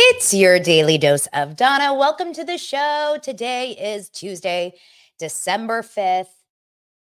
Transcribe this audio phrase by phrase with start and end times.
[0.00, 1.92] It's your daily dose of Dana.
[1.92, 3.18] Welcome to the show.
[3.20, 4.74] Today is Tuesday,
[5.18, 6.28] December 5th.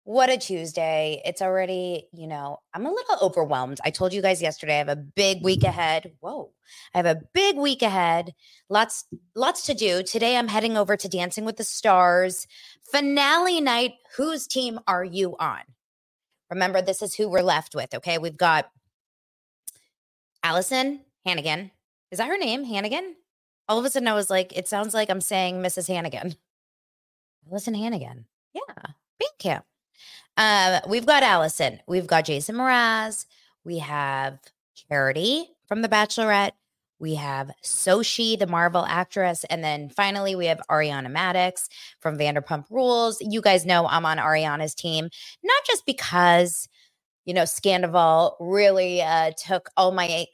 [0.06, 1.22] What a Tuesday.
[1.26, 3.82] It's already, you know, I'm a little overwhelmed.
[3.84, 6.14] I told you guys yesterday I have a big week ahead.
[6.22, 6.54] Whoa.
[6.94, 8.34] I have a big week ahead.
[8.70, 9.04] Lots
[9.36, 10.02] lots to do.
[10.02, 12.48] Today I'm heading over to Dancing with the Stars.
[12.94, 13.96] Finale night.
[14.16, 15.64] Whose team are you on?
[16.50, 18.20] Remember this is who we're left with, okay?
[18.20, 18.72] We've got
[20.46, 21.72] Alyson Hannigan,
[22.16, 22.64] is that her name?
[22.64, 23.18] Hannigan?
[23.68, 25.90] All of a sudden, I was like, it sounds like I'm saying Mrs.
[25.90, 26.36] Hannigan.
[27.52, 28.24] Listen, Hannigan.
[28.54, 28.62] Yeah,
[29.20, 29.66] Band Camp.
[30.38, 31.82] Uh, we've got Allison.
[31.88, 33.26] We've got Jason Mraz.
[33.66, 34.40] We have
[34.76, 36.54] Charity from The Bachelorette.
[37.00, 39.44] We have Xochitl, the Marvel actress.
[39.50, 41.68] And then finally, we have Ariana Madix
[42.00, 43.18] from Vanderpump Rules.
[43.20, 45.10] You guys know I'm on Ariana's team,
[45.44, 46.70] not just because,
[47.26, 50.28] you know, Scandoval really uh, took all my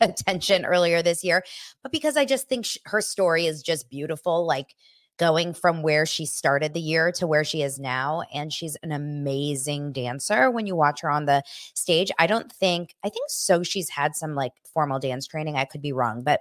[0.00, 1.44] attention earlier this year,
[1.82, 4.46] but because I just think sh- her story is just beautiful.
[4.46, 4.74] Like,
[5.20, 8.22] going from where she started the year to where she is now.
[8.32, 11.42] And she's an amazing dancer when you watch her on the
[11.74, 12.10] stage.
[12.18, 13.62] I don't think, I think so.
[13.62, 15.56] She's had some like formal dance training.
[15.56, 16.40] I could be wrong, but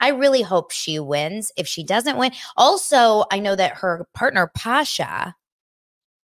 [0.00, 1.52] I really hope she wins.
[1.56, 5.36] If she doesn't win, also, I know that her partner, Pasha,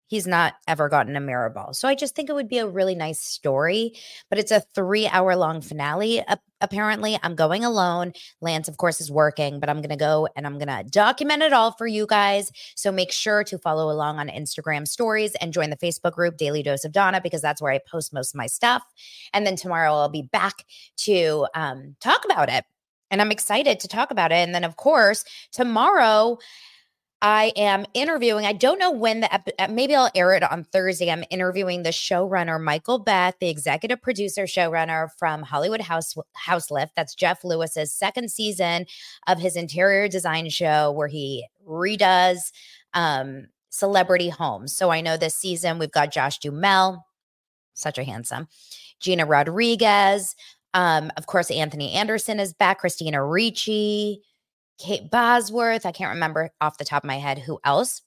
[0.07, 1.73] he's not ever gotten a mirror ball.
[1.73, 3.93] So I just think it would be a really nice story,
[4.29, 6.23] but it's a three hour long finale.
[6.59, 8.13] Apparently, I'm going alone.
[8.41, 11.43] Lance, of course, is working, but I'm going to go and I'm going to document
[11.43, 12.51] it all for you guys.
[12.75, 16.63] So make sure to follow along on Instagram stories and join the Facebook group Daily
[16.63, 18.83] Dose of Dana because that's where I post most of my stuff.
[19.33, 20.65] And then tomorrow I'll be back
[20.97, 22.65] to um, talk about it.
[23.11, 24.35] And I'm excited to talk about it.
[24.35, 26.39] And then, of course, tomorrow,
[27.21, 28.45] I am interviewing.
[28.45, 31.11] I don't know when the uh, maybe I'll air it on Thursday.
[31.11, 36.93] I'm interviewing the showrunner Michael Beth, the executive producer showrunner from Hollywood House House Lift.
[36.95, 38.85] That's Jeff Lewis's second season
[39.25, 42.51] of his interior design show where he redoes
[42.93, 44.75] um, celebrity homes.
[44.75, 47.03] So I know this season we've got Josh Duhamel,
[47.73, 48.47] such a handsome,
[48.99, 50.35] Gina Rodriguez,
[50.75, 54.21] um, of course Anthony Anderson is back, Christina Ricci.
[54.77, 55.85] Kate Bosworth.
[55.85, 58.01] I can't remember off the top of my head who else,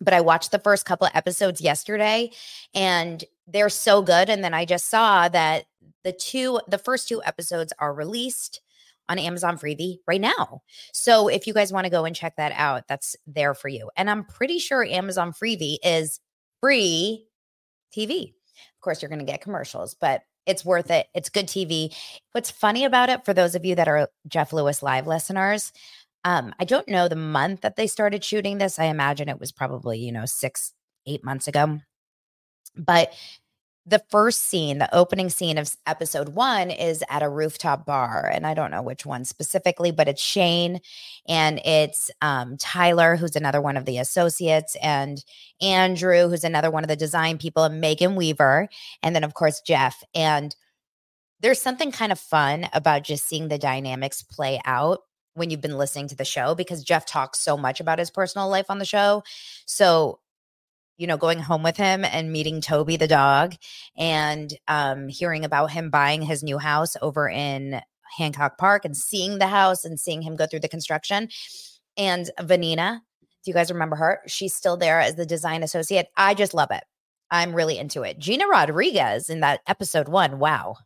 [0.00, 2.30] but I watched the first couple of episodes yesterday
[2.74, 4.28] and they're so good.
[4.28, 5.64] And then I just saw that
[6.04, 8.60] the two, the first two episodes are released
[9.08, 10.62] on Amazon Freevee right now.
[10.92, 13.90] So if you guys want to go and check that out, that's there for you.
[13.96, 16.20] And I'm pretty sure Amazon Freevee is
[16.60, 17.26] free
[17.96, 18.30] TV.
[18.30, 21.06] Of course, you're going to get commercials, but it's worth it.
[21.14, 21.94] It's good TV.
[22.32, 25.72] What's funny about it for those of you that are Jeff Lewis live listeners,
[26.24, 28.78] um, I don't know the month that they started shooting this.
[28.78, 30.72] I imagine it was probably, you know, six,
[31.06, 31.80] eight months ago.
[32.76, 33.12] But
[33.88, 38.28] the first scene, the opening scene of episode one is at a rooftop bar.
[38.34, 40.80] And I don't know which one specifically, but it's Shane
[41.28, 45.24] and it's um, Tyler, who's another one of the associates, and
[45.60, 48.68] Andrew, who's another one of the design people, and Megan Weaver.
[49.04, 50.02] And then, of course, Jeff.
[50.14, 50.54] And
[51.40, 55.00] there's something kind of fun about just seeing the dynamics play out
[55.34, 58.48] when you've been listening to the show because Jeff talks so much about his personal
[58.48, 59.22] life on the show.
[59.66, 60.18] So
[60.96, 63.54] you know, going home with him and meeting Toby the dog
[63.96, 67.80] and um, hearing about him buying his new house over in
[68.16, 71.28] Hancock Park and seeing the house and seeing him go through the construction.
[71.96, 73.00] And Vanina,
[73.44, 74.20] do you guys remember her?
[74.26, 76.08] She's still there as the design associate.
[76.16, 76.84] I just love it.
[77.30, 78.18] I'm really into it.
[78.18, 80.38] Gina Rodriguez in that episode one.
[80.38, 80.76] Wow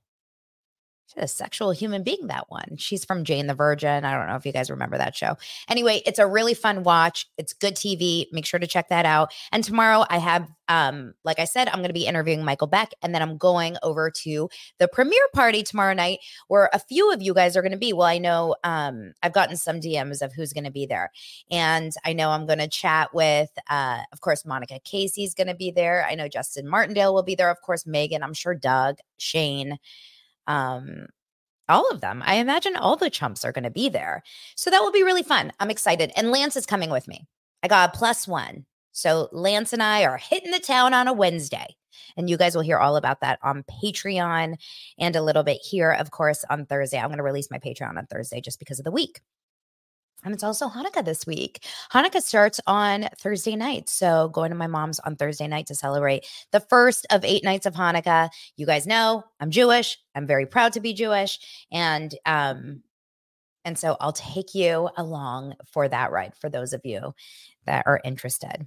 [1.16, 2.76] a sexual human being that one.
[2.76, 4.04] She's from jane the virgin.
[4.04, 5.36] I don't know if you guys remember that show.
[5.68, 7.26] Anyway it's a really fun watch.
[7.38, 9.32] It's good tv make sure to check that out.
[9.52, 12.92] And tomorrow i have um like i said i'm going to be interviewing michael beck
[13.02, 14.48] and then i'm going over to
[14.78, 17.92] the premiere party tomorrow night where a few of you guys are going to be.
[17.92, 21.10] Well i know um i've gotten some dms of who's going to be there
[21.50, 25.54] and i know i'm going to chat with uh of course monica casey's going to
[25.54, 26.06] be there.
[26.08, 29.78] I know justin martindale will be there of course megan i'm sure doug shane
[30.50, 31.06] um,
[31.68, 32.22] all of them.
[32.26, 34.22] I imagine all the chumps are going to be there.
[34.56, 35.52] So that will be really fun.
[35.60, 36.10] I'm excited.
[36.16, 37.26] And Lance is coming with me.
[37.62, 38.66] I got a plus one.
[38.92, 41.76] So Lance and I are hitting the town on a Wednesday.
[42.16, 44.56] And you guys will hear all about that on Patreon
[44.98, 46.98] and a little bit here, of course, on Thursday.
[46.98, 49.20] I'm going to release my Patreon on Thursday just because of the week.
[50.24, 51.64] And it's also Hanukkah this week.
[51.92, 53.88] Hanukkah starts on Thursday night.
[53.88, 57.66] So, going to my mom's on Thursday night to celebrate the first of eight nights
[57.66, 58.28] of Hanukkah.
[58.56, 59.98] You guys know I'm Jewish.
[60.14, 61.38] I'm very proud to be Jewish.
[61.72, 62.82] And, um,
[63.64, 67.14] and so I'll take you along for that ride for those of you
[67.66, 68.66] that are interested.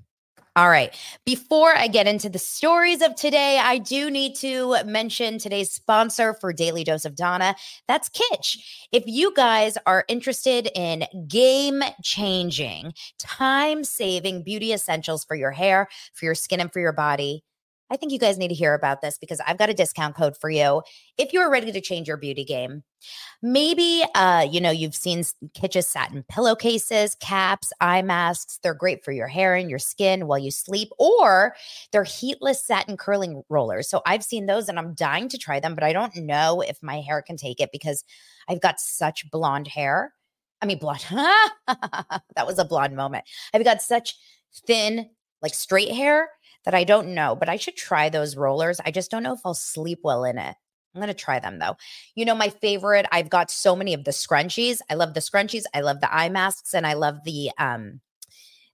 [0.55, 0.95] All right.
[1.25, 6.35] Before I get into the stories of today, I do need to mention today's sponsor
[6.35, 7.55] for Daily Dose of Dana.
[7.87, 8.57] That's Kitsch.
[8.91, 15.87] If you guys are interested in game changing, time saving beauty essentials for your hair,
[16.13, 17.43] for your skin, and for your body,
[17.93, 20.35] I think you guys need to hear about this because I've got a discount code
[20.35, 20.81] for you
[21.19, 22.81] if you are ready to change your beauty game.
[23.43, 25.23] Maybe uh, you know, you've seen
[25.53, 28.59] Kitsch's satin pillowcases, caps, eye masks.
[28.63, 31.53] They're great for your hair and your skin while you sleep, or
[31.91, 33.87] they're heatless satin curling rollers.
[33.89, 36.81] So I've seen those and I'm dying to try them, but I don't know if
[36.81, 38.03] my hair can take it because
[38.49, 40.13] I've got such blonde hair.
[40.63, 41.05] I mean, blonde.
[41.11, 43.25] that was a blonde moment.
[43.53, 44.15] I've got such
[44.65, 45.11] thin,
[45.43, 46.29] like straight hair
[46.65, 48.79] that I don't know, but I should try those rollers.
[48.85, 50.55] I just don't know if I'll sleep well in it.
[50.93, 51.75] I'm going to try them though.
[52.15, 54.79] You know, my favorite, I've got so many of the scrunchies.
[54.89, 55.63] I love the scrunchies.
[55.73, 57.99] I love the eye masks and I love the, um,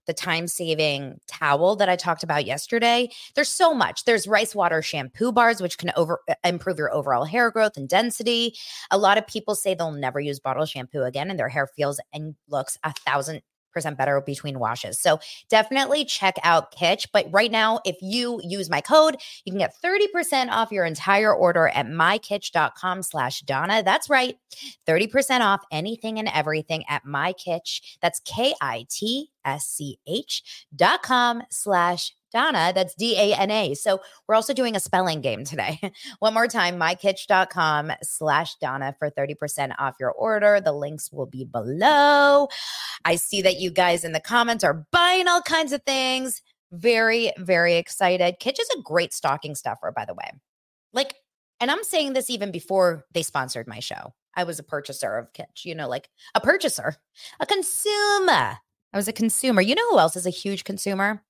[0.06, 3.10] the time saving towel that I talked about yesterday.
[3.34, 4.04] There's so much.
[4.04, 7.88] There's rice water shampoo bars, which can over uh, improve your overall hair growth and
[7.88, 8.56] density.
[8.90, 12.00] A lot of people say they'll never use bottle shampoo again, and their hair feels
[12.12, 14.98] and looks a thousand percent better between washes.
[15.00, 17.06] So definitely check out Kitsch.
[17.12, 21.34] But right now, if you use my code, you can get 30% off your entire
[21.34, 23.82] order at mykitsch.com slash Dana.
[23.82, 24.36] That's right.
[24.86, 27.80] 30% off anything and everything at mykitsch.
[28.00, 28.60] That's K-I-T-S-C-H
[30.74, 32.72] dot com slash Dana.
[32.74, 33.74] That's D A N A.
[33.74, 35.78] So we're also doing a spelling game today.
[36.18, 40.60] One more time, mykitsch.com slash Dana for 30% off your order.
[40.60, 42.48] The links will be below.
[43.04, 46.42] I see that you guys in the comments are buying all kinds of things.
[46.72, 48.36] Very, very excited.
[48.40, 50.30] Kitsch is a great stocking stuffer, by the way.
[50.92, 51.14] Like,
[51.60, 54.14] and I'm saying this even before they sponsored my show.
[54.36, 56.94] I was a purchaser of Kitsch, you know, like a purchaser,
[57.40, 58.58] a consumer.
[58.92, 59.60] I was a consumer.
[59.60, 61.22] You know who else is a huge consumer?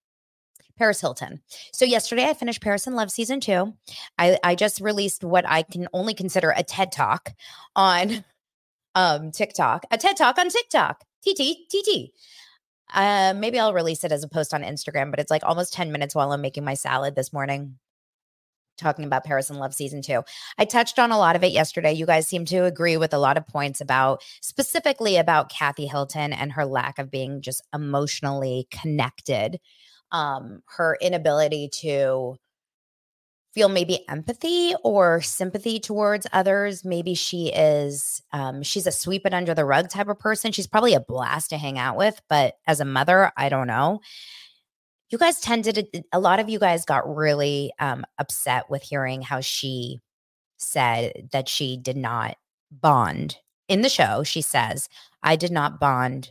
[0.81, 1.43] Paris Hilton.
[1.75, 3.75] So yesterday I finished Paris in Love season two.
[4.19, 7.35] I, I just released what I can only consider a TED talk
[7.77, 8.25] on
[8.95, 11.05] um TikTok, a TED talk on TikTok.
[11.23, 12.13] TT, TT.
[12.95, 15.93] Uh, maybe I'll release it as a post on Instagram, but it's like almost 10
[15.93, 17.79] minutes while I'm making my salad this morning
[18.79, 20.23] talking about Paris in Love season two.
[20.57, 21.93] I touched on a lot of it yesterday.
[21.93, 26.33] You guys seem to agree with a lot of points about specifically about Kathy Hilton
[26.33, 29.61] and her lack of being just emotionally connected
[30.13, 32.37] um, her inability to
[33.53, 36.85] feel maybe empathy or sympathy towards others.
[36.85, 40.53] Maybe she is, um, she's a sweep it under the rug type of person.
[40.53, 44.01] She's probably a blast to hang out with, but as a mother, I don't know.
[45.09, 49.23] You guys tended to, a lot of you guys got really um, upset with hearing
[49.23, 49.99] how she
[50.57, 52.37] said that she did not
[52.71, 53.37] bond
[53.67, 54.23] in the show.
[54.23, 54.89] She says,
[55.25, 56.31] I did not bond.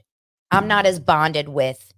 [0.51, 1.93] I'm not as bonded with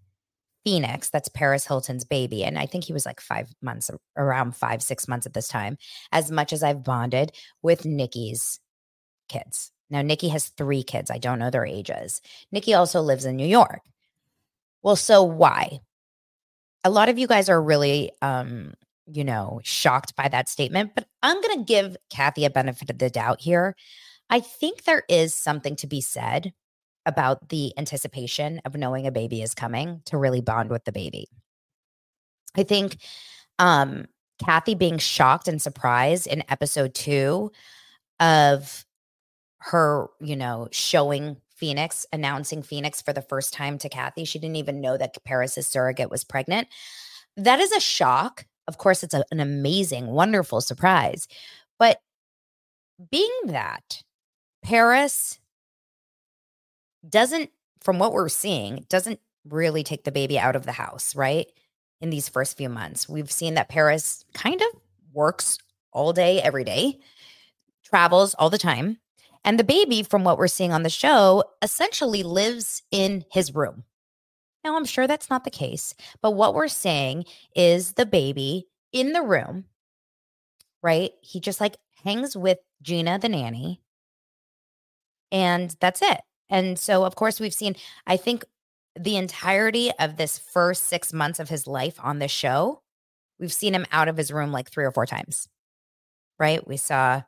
[0.64, 2.44] Phoenix, that's Paris Hilton's baby.
[2.44, 5.78] And I think he was like five months, around five, six months at this time,
[6.12, 7.32] as much as I've bonded
[7.62, 8.60] with Nikki's
[9.28, 9.72] kids.
[9.90, 11.12] Now, Nikki has three kids.
[11.12, 12.22] I don't know their ages.
[12.52, 13.82] Nikki also lives in New York.
[14.84, 15.80] Well, so why?
[16.84, 18.74] A lot of you guys are really, um,
[19.06, 22.98] you know, shocked by that statement, but I'm going to give Kathy a benefit of
[22.98, 23.76] the doubt here.
[24.30, 26.54] I think there is something to be said
[27.06, 31.28] about the anticipation of knowing a baby is coming to really bond with the baby.
[32.56, 32.98] I think
[33.60, 34.06] um
[34.44, 37.52] Kathy being shocked and surprised in episode 2
[38.20, 38.86] of
[39.60, 44.26] her, you know, showing Phoenix, announcing Phoenix for the first time to Kathy.
[44.26, 46.68] She didn't even know that Paris's surrogate was pregnant.
[47.38, 48.46] That is a shock.
[48.68, 51.28] Of course, it's a, an amazing, wonderful surprise.
[51.78, 52.00] But
[53.12, 54.02] being that
[54.64, 55.40] Paris
[57.08, 61.48] doesn't, from what we're seeing, doesn't really take the baby out of the house, right?
[62.00, 64.68] In these first few months, we've seen that Paris kind of
[65.14, 65.58] works
[65.92, 67.00] all day, every day,
[67.84, 68.98] travels all the time.
[69.44, 73.84] And the baby, from what we're seeing on the show, essentially lives in his room.
[74.64, 79.14] Now, I'm sure that's not the case, but what we're saying is the baby in
[79.14, 79.66] the room,
[80.84, 81.12] right?
[81.22, 83.82] He just like hangs with Gina, the nanny,
[85.32, 86.22] and that's it.
[86.52, 88.46] And so, of course, we've seen, I think,
[89.00, 92.82] the entirety of this first six months of his life on the show,
[93.40, 95.48] we've seen him out of his room like three or four times.
[96.38, 96.68] Right?
[96.68, 97.24] We saw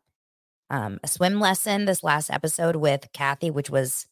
[0.70, 4.08] um, a swim lesson this last episode with Kathy, which was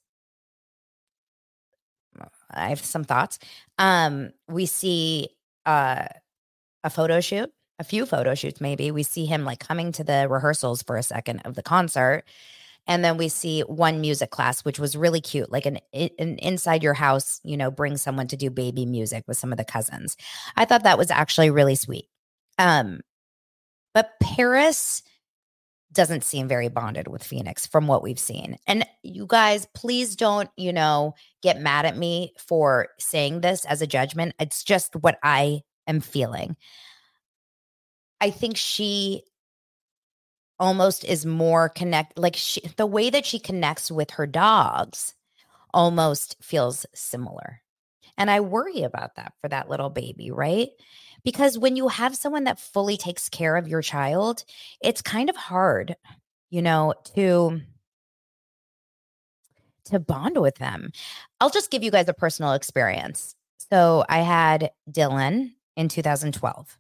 [2.52, 3.40] I have some thoughts.
[3.78, 5.30] Um, we see
[5.66, 6.06] uh,
[6.84, 8.92] a photo shoot, a few photo shoots, maybe.
[8.92, 12.24] We see him like coming to the rehearsals for a second of the concert.
[12.88, 16.84] And then we see one music class, which was really cute, like an, an inside
[16.84, 20.18] your house, you know, bring someone to do baby music with some of the cousins.
[20.56, 22.06] I thought that was actually really sweet.
[22.58, 23.02] Um,
[23.94, 25.04] but Paris
[25.94, 28.58] doesn't seem very bonded with Phoenix from what we've seen.
[28.66, 33.82] And you guys, please don't, you know, get mad at me for saying this as
[33.82, 34.34] a judgment.
[34.40, 36.56] It's just what I am feeling.
[38.22, 39.24] I think she
[40.62, 45.16] almost is more connect like she, the way that she connects with her dogs
[45.74, 47.62] almost feels similar.
[48.18, 50.70] And I worry about that for that little baby, right?
[51.24, 54.44] Because when you have someone that fully takes care of your child,
[54.82, 55.96] it's kind of hard,
[56.52, 57.62] you know, to
[59.86, 60.92] to bond with them.
[61.40, 63.36] I'll just give you guys a personal experience.
[63.72, 66.78] So I had Dylan in 2012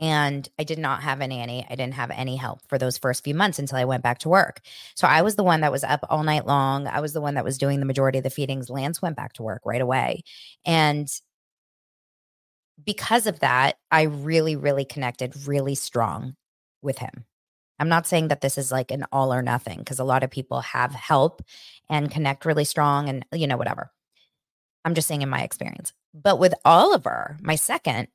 [0.00, 1.66] and I did not have a nanny.
[1.68, 4.28] I didn't have any help for those first few months until I went back to
[4.28, 4.60] work.
[4.94, 6.86] So I was the one that was up all night long.
[6.86, 8.70] I was the one that was doing the majority of the feedings.
[8.70, 10.22] Lance went back to work right away.
[10.64, 11.08] And
[12.84, 16.36] because of that, I really, really connected really strong
[16.80, 17.24] with him.
[17.80, 20.30] I'm not saying that this is like an all or nothing because a lot of
[20.30, 21.42] people have help
[21.88, 23.90] and connect really strong and, you know, whatever.
[24.84, 25.92] I'm just saying in my experience.
[26.14, 28.08] But with Oliver, my second,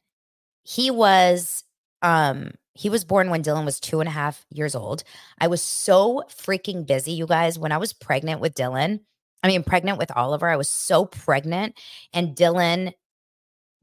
[0.64, 1.64] he was
[2.04, 5.04] um he was born when Dylan was two and a half years old.
[5.40, 7.60] I was so freaking busy, you guys.
[7.60, 9.00] When I was pregnant with Dylan,
[9.44, 11.80] I mean, pregnant with Oliver, I was so pregnant,
[12.14, 12.94] and Dylan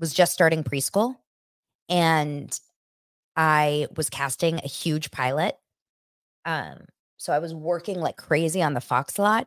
[0.01, 1.17] was just starting preschool
[1.89, 2.59] and
[3.37, 5.57] I was casting a huge pilot.
[6.47, 6.87] Um,
[7.19, 9.47] so I was working like crazy on the Fox lot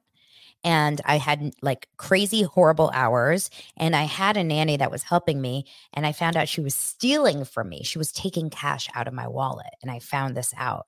[0.64, 5.42] and I had like crazy horrible hours and I had a nanny that was helping
[5.42, 7.84] me and I found out she was stealing from me.
[7.84, 10.88] She was taking cash out of my wallet and I found this out.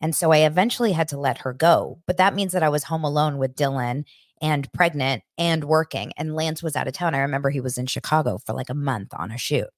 [0.00, 2.00] And so I eventually had to let her go.
[2.06, 4.04] But that means that I was home alone with Dylan
[4.42, 6.12] and pregnant and working.
[6.18, 7.14] And Lance was out of town.
[7.14, 9.68] I remember he was in Chicago for like a month on a shoot.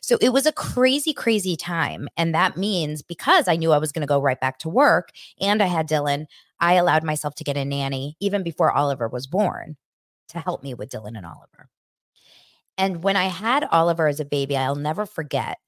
[0.00, 2.08] So it was a crazy, crazy time.
[2.16, 5.10] And that means because I knew I was going to go right back to work
[5.40, 6.26] and I had Dylan,
[6.60, 9.76] I allowed myself to get a nanny even before Oliver was born
[10.28, 11.68] to help me with Dylan and Oliver.
[12.78, 15.58] And when I had Oliver as a baby, I'll never forget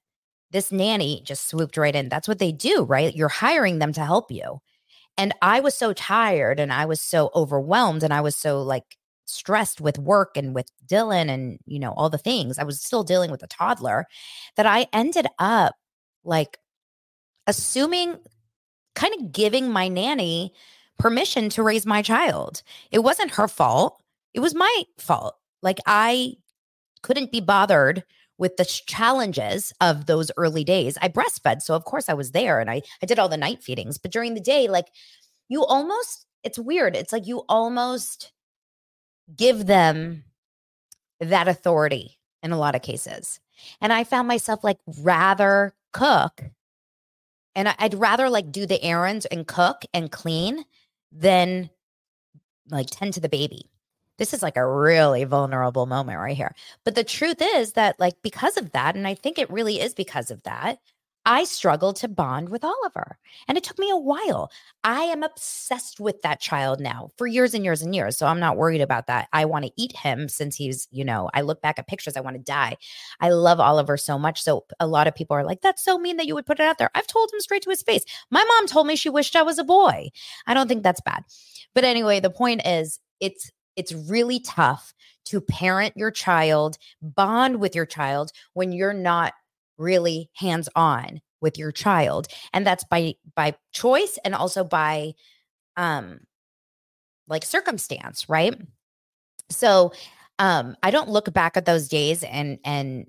[0.51, 2.09] this nanny just swooped right in.
[2.09, 3.15] That's what they do, right?
[3.15, 4.59] You're hiring them to help you.
[5.17, 8.97] And I was so tired and I was so overwhelmed and I was so like
[9.25, 12.57] stressed with work and with Dylan and, you know, all the things.
[12.57, 14.05] I was still dealing with a toddler
[14.55, 15.75] that I ended up
[16.23, 16.57] like
[17.47, 18.17] assuming,
[18.95, 20.53] kind of giving my nanny
[20.99, 22.61] permission to raise my child.
[22.91, 24.01] It wasn't her fault,
[24.33, 25.35] it was my fault.
[25.61, 26.33] Like I
[27.01, 28.03] couldn't be bothered
[28.37, 30.97] with the challenges of those early days.
[31.01, 33.63] I breastfed, so of course I was there and I I did all the night
[33.63, 34.87] feedings, but during the day like
[35.47, 36.95] you almost it's weird.
[36.95, 38.31] It's like you almost
[39.35, 40.23] give them
[41.19, 43.39] that authority in a lot of cases.
[43.81, 46.43] And I found myself like rather cook
[47.55, 50.63] and I'd rather like do the errands and cook and clean
[51.11, 51.69] than
[52.69, 53.69] like tend to the baby
[54.19, 56.53] this is like a really vulnerable moment right here.
[56.83, 59.95] But the truth is that, like, because of that, and I think it really is
[59.95, 60.79] because of that,
[61.29, 63.19] I struggled to bond with Oliver.
[63.47, 64.51] And it took me a while.
[64.83, 68.17] I am obsessed with that child now for years and years and years.
[68.17, 69.27] So I'm not worried about that.
[69.31, 72.21] I want to eat him since he's, you know, I look back at pictures, I
[72.21, 72.77] want to die.
[73.21, 74.41] I love Oliver so much.
[74.41, 76.65] So a lot of people are like, that's so mean that you would put it
[76.65, 76.89] out there.
[76.95, 78.03] I've told him straight to his face.
[78.31, 80.09] My mom told me she wished I was a boy.
[80.47, 81.25] I don't think that's bad.
[81.75, 84.95] But anyway, the point is, it's it's really tough
[85.25, 89.33] to parent your child, bond with your child when you're not
[89.79, 92.27] really hands on with your child.
[92.53, 95.13] And that's by by choice and also by
[95.77, 96.19] um
[97.27, 98.55] like circumstance, right?
[99.49, 99.93] So
[100.39, 103.07] um I don't look back at those days and and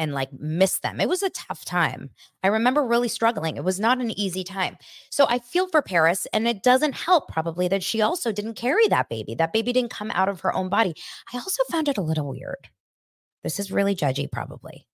[0.00, 0.98] and like miss them.
[0.98, 2.08] It was a tough time.
[2.42, 3.58] I remember really struggling.
[3.58, 4.78] It was not an easy time.
[5.10, 8.88] So I feel for Paris, and it doesn't help probably that she also didn't carry
[8.88, 9.34] that baby.
[9.34, 10.94] That baby didn't come out of her own body.
[11.34, 12.70] I also found it a little weird.
[13.44, 14.86] This is really judgy, probably.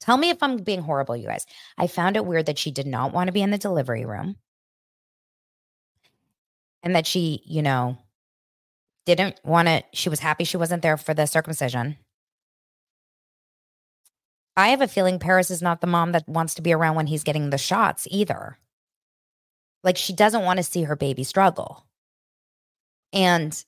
[0.00, 1.46] Tell me if I'm being horrible, you guys.
[1.76, 4.36] I found it weird that she did not want to be in the delivery room
[6.82, 7.98] and that she, you know,
[9.04, 11.96] didn't want to, she was happy she wasn't there for the circumcision.
[14.56, 17.06] I have a feeling Paris is not the mom that wants to be around when
[17.06, 18.58] he's getting the shots either.
[19.82, 21.86] Like she doesn't want to see her baby struggle.
[23.12, 23.64] And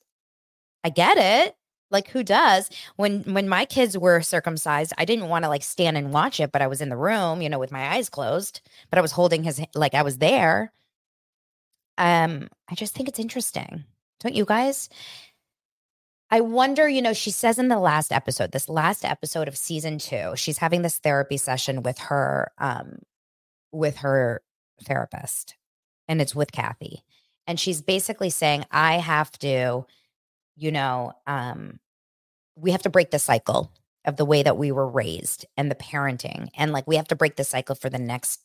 [0.85, 1.57] I get it.
[1.93, 2.71] Like who does?
[2.97, 6.51] When when my kids were circumcised, I didn't want to like stand and watch it,
[6.51, 9.13] but I was in the room, you know, with my eyes closed, but I was
[9.13, 10.73] holding his like I was there.
[11.99, 13.85] Um I just think it's interesting.
[14.21, 14.89] Don't you guys?
[16.31, 19.99] I wonder, you know, she says in the last episode, this last episode of season
[19.99, 23.01] 2, she's having this therapy session with her um
[23.71, 24.43] with her
[24.83, 25.57] therapist
[26.09, 27.05] and it's with Kathy.
[27.47, 29.85] And she's basically saying I have to
[30.57, 31.79] you know, um,
[32.63, 33.73] we have to break the cycle
[34.05, 36.49] of the way that we were raised and the parenting.
[36.57, 38.41] And like we have to break the cycle for the next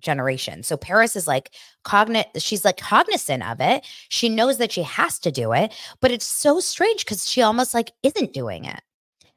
[0.00, 0.62] generation.
[0.62, 1.50] So Paris is like
[1.84, 3.86] cognit she's like cognizant of it.
[4.10, 7.74] She knows that she has to do it, but it's so strange cuz she almost
[7.74, 8.80] like isn't doing it.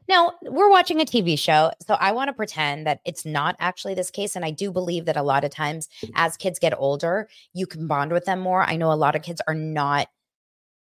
[0.09, 3.93] Now, we're watching a TV show, so I want to pretend that it's not actually
[3.93, 7.27] this case and I do believe that a lot of times as kids get older,
[7.53, 8.63] you can bond with them more.
[8.63, 10.07] I know a lot of kids are not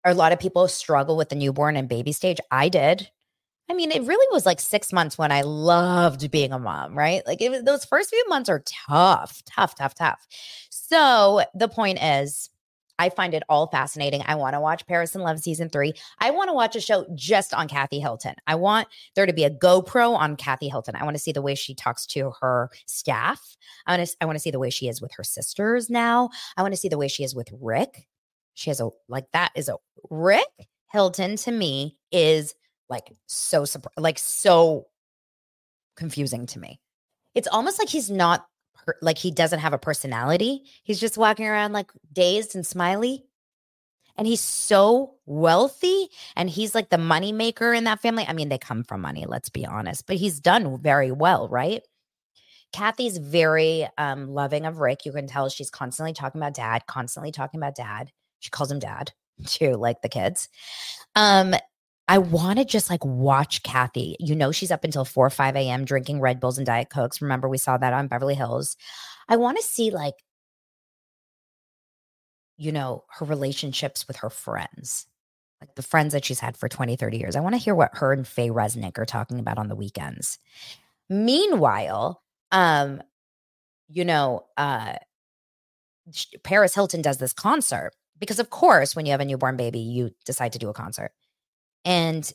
[0.04, 2.38] a lot of people struggle with the newborn and baby stage.
[2.50, 3.10] I did.
[3.70, 7.22] I mean, it really was like six months when I loved being a mom, right?
[7.26, 10.26] Like was, those first few months are tough, tough, tough, tough.
[10.70, 12.48] So the point is,
[12.98, 14.22] I find it all fascinating.
[14.26, 15.92] I want to watch Paris in Love season three.
[16.18, 18.34] I want to watch a show just on Kathy Hilton.
[18.46, 20.96] I want there to be a GoPro on Kathy Hilton.
[20.96, 23.56] I want to see the way she talks to her staff.
[23.86, 26.30] I want to, I want to see the way she is with her sisters now.
[26.56, 28.08] I want to see the way she is with Rick.
[28.58, 29.76] She has a like that is a
[30.10, 32.54] Rick Hilton to me is
[32.88, 33.64] like so
[33.96, 34.86] like so
[35.96, 36.80] confusing to me.
[37.36, 38.46] It's almost like he's not
[39.00, 40.64] like he doesn't have a personality.
[40.82, 43.26] He's just walking around like dazed and smiley.
[44.16, 48.24] And he's so wealthy and he's like the money maker in that family.
[48.26, 51.82] I mean, they come from money, let's be honest, but he's done very well, right?
[52.72, 55.06] Kathy's very um, loving of Rick.
[55.06, 58.10] You can tell she's constantly talking about dad, constantly talking about dad.
[58.40, 59.12] She calls him dad
[59.46, 60.48] too, like the kids.
[61.14, 61.54] Um,
[62.08, 64.16] I want to just like watch Kathy.
[64.18, 65.84] You know, she's up until 4 or 5 a.m.
[65.84, 67.20] drinking Red Bulls and Diet Cokes.
[67.20, 68.76] Remember, we saw that on Beverly Hills.
[69.28, 70.14] I want to see like,
[72.56, 75.06] you know, her relationships with her friends,
[75.60, 77.36] like the friends that she's had for 20, 30 years.
[77.36, 80.38] I want to hear what her and Faye Resnick are talking about on the weekends.
[81.10, 82.22] Meanwhile,
[82.52, 83.02] um,
[83.90, 84.94] you know, uh,
[86.42, 90.10] Paris Hilton does this concert because of course when you have a newborn baby you
[90.24, 91.12] decide to do a concert.
[91.84, 92.30] And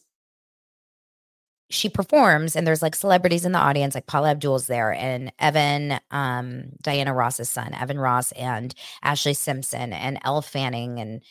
[1.69, 5.99] she performs and there's like celebrities in the audience like paula abdul's there and evan
[6.11, 11.23] um, diana ross's son evan ross and ashlee simpson and elle fanning and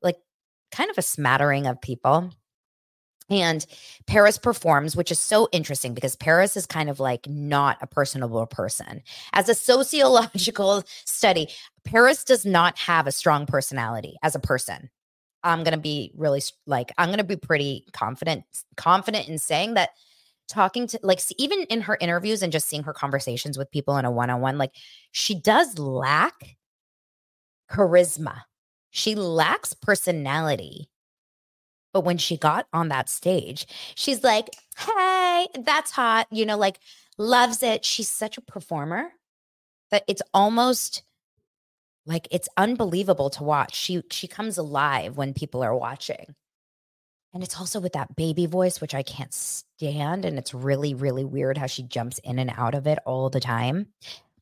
[0.00, 0.16] like
[0.70, 2.30] kind of a smattering of people
[3.30, 3.64] and
[4.06, 8.46] Paris performs, which is so interesting because Paris is kind of like not a personable
[8.46, 9.02] person.
[9.32, 11.48] As a sociological study,
[11.84, 14.90] Paris does not have a strong personality as a person.
[15.42, 18.44] I'm going to be really like I'm going to be pretty confident
[18.76, 19.90] confident in saying that
[20.48, 24.04] talking to like even in her interviews and just seeing her conversations with people in
[24.04, 24.72] a one-on-one like
[25.12, 26.56] she does lack
[27.70, 28.42] charisma.
[28.90, 30.90] She lacks personality.
[31.92, 36.78] But when she got on that stage, she's like, "Hey, that's hot." You know, like
[37.18, 37.84] loves it.
[37.84, 39.12] She's such a performer
[39.90, 41.02] that it's almost
[42.06, 43.74] like it's unbelievable to watch.
[43.74, 46.34] She she comes alive when people are watching.
[47.32, 51.24] And it's also with that baby voice which I can't stand and it's really really
[51.24, 53.88] weird how she jumps in and out of it all the time.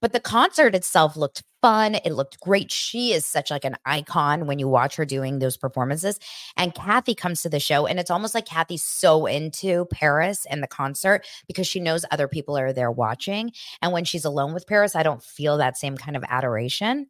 [0.01, 1.97] But the concert itself looked fun.
[1.97, 2.71] It looked great.
[2.71, 6.18] She is such like an icon when you watch her doing those performances.
[6.57, 10.62] And Kathy comes to the show and it's almost like Kathy's so into Paris and
[10.62, 13.53] the concert because she knows other people are there watching.
[13.83, 17.09] And when she's alone with Paris, I don't feel that same kind of adoration.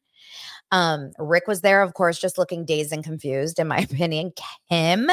[0.71, 4.33] Um, Rick was there, of course, just looking dazed and confused, in my opinion.
[4.71, 5.09] Kim,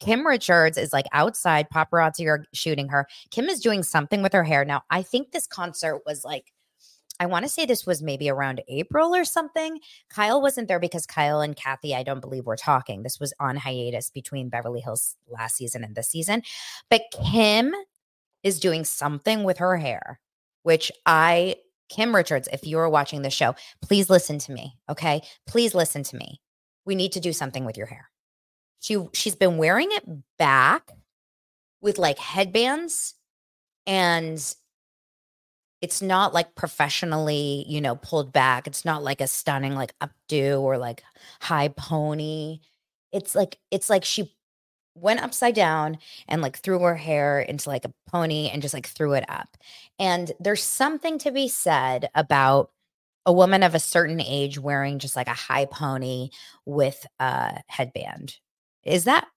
[0.00, 3.06] Kim Richards is like outside, paparazzi are shooting her.
[3.30, 4.64] Kim is doing something with her hair.
[4.64, 6.52] Now, I think this concert was like,
[7.20, 9.78] I want to say this was maybe around April or something.
[10.08, 13.02] Kyle wasn't there because Kyle and Kathy, I don't believe, were talking.
[13.02, 16.42] This was on hiatus between Beverly Hills last season and this season.
[16.88, 17.74] But Kim
[18.42, 20.18] is doing something with her hair,
[20.62, 21.56] which I
[21.90, 24.78] Kim Richards, if you are watching the show, please listen to me.
[24.88, 25.22] Okay.
[25.46, 26.40] Please listen to me.
[26.86, 28.08] We need to do something with your hair.
[28.80, 30.04] She she's been wearing it
[30.38, 30.90] back
[31.82, 33.14] with like headbands
[33.86, 34.54] and
[35.80, 38.66] it's not like professionally, you know, pulled back.
[38.66, 41.02] It's not like a stunning like updo or like
[41.40, 42.60] high pony.
[43.12, 44.34] It's like it's like she
[44.94, 48.86] went upside down and like threw her hair into like a pony and just like
[48.86, 49.56] threw it up.
[49.98, 52.70] And there's something to be said about
[53.26, 56.30] a woman of a certain age wearing just like a high pony
[56.66, 58.36] with a headband.
[58.84, 59.28] Is that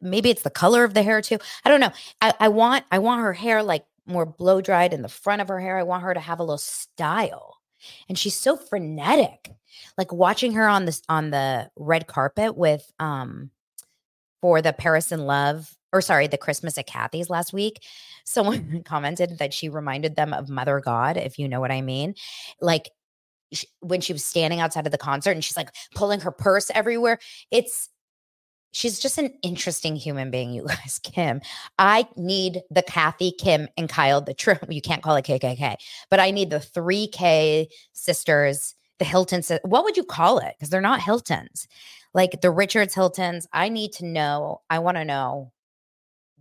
[0.00, 1.38] maybe it's the color of the hair too?
[1.64, 1.92] I don't know.
[2.20, 5.48] I, I want I want her hair like more blow dried in the front of
[5.48, 5.78] her hair.
[5.78, 7.58] I want her to have a little style.
[8.08, 9.52] And she's so frenetic.
[9.98, 13.50] Like watching her on this on the red carpet with um
[14.40, 17.82] for the Paris in Love or sorry, the Christmas at Kathy's last week,
[18.24, 22.14] someone commented that she reminded them of Mother God, if you know what I mean.
[22.60, 22.90] Like
[23.80, 27.18] when she was standing outside of the concert and she's like pulling her purse everywhere.
[27.50, 27.88] It's
[28.76, 31.00] she's just an interesting human being, you guys.
[31.02, 31.40] Kim,
[31.78, 35.76] I need the Kathy, Kim, and Kyle, the true, you can't call it KKK,
[36.10, 39.50] but I need the 3K sisters, the Hiltons.
[39.62, 40.54] What would you call it?
[40.56, 41.66] Because they're not Hiltons.
[42.14, 43.46] Like the Richards Hiltons.
[43.52, 44.62] I need to know.
[44.70, 45.52] I want to know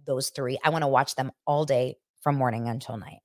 [0.06, 0.58] those three.
[0.64, 3.20] I want to watch them all day from morning until night.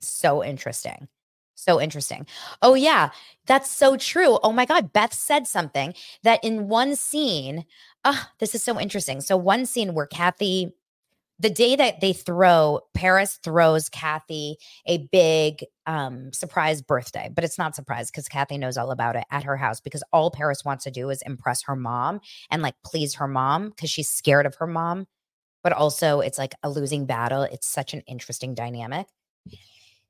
[0.00, 1.08] So interesting.
[1.56, 2.26] So interesting.
[2.60, 3.10] Oh, yeah,
[3.46, 4.38] that's so true.
[4.42, 7.64] Oh my God, Beth said something that in one scene,
[8.06, 9.20] ah, this is so interesting.
[9.20, 10.72] So, one scene where Kathy,
[11.38, 17.58] the day that they throw, Paris throws Kathy a big um, surprise birthday, but it's
[17.58, 20.84] not surprise because Kathy knows all about it at her house because all Paris wants
[20.84, 24.54] to do is impress her mom and like please her mom because she's scared of
[24.56, 25.06] her mom.
[25.64, 27.42] But also, it's like a losing battle.
[27.42, 29.08] It's such an interesting dynamic.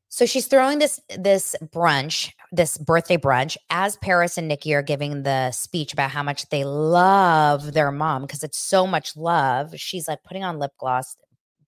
[0.09, 5.25] So she's throwing this this brunch, this birthday brunch, as Paris and Nikki are giving
[5.25, 9.75] the speech about how much they love their mom because it's so much love.
[9.77, 11.17] She's like putting on lip gloss,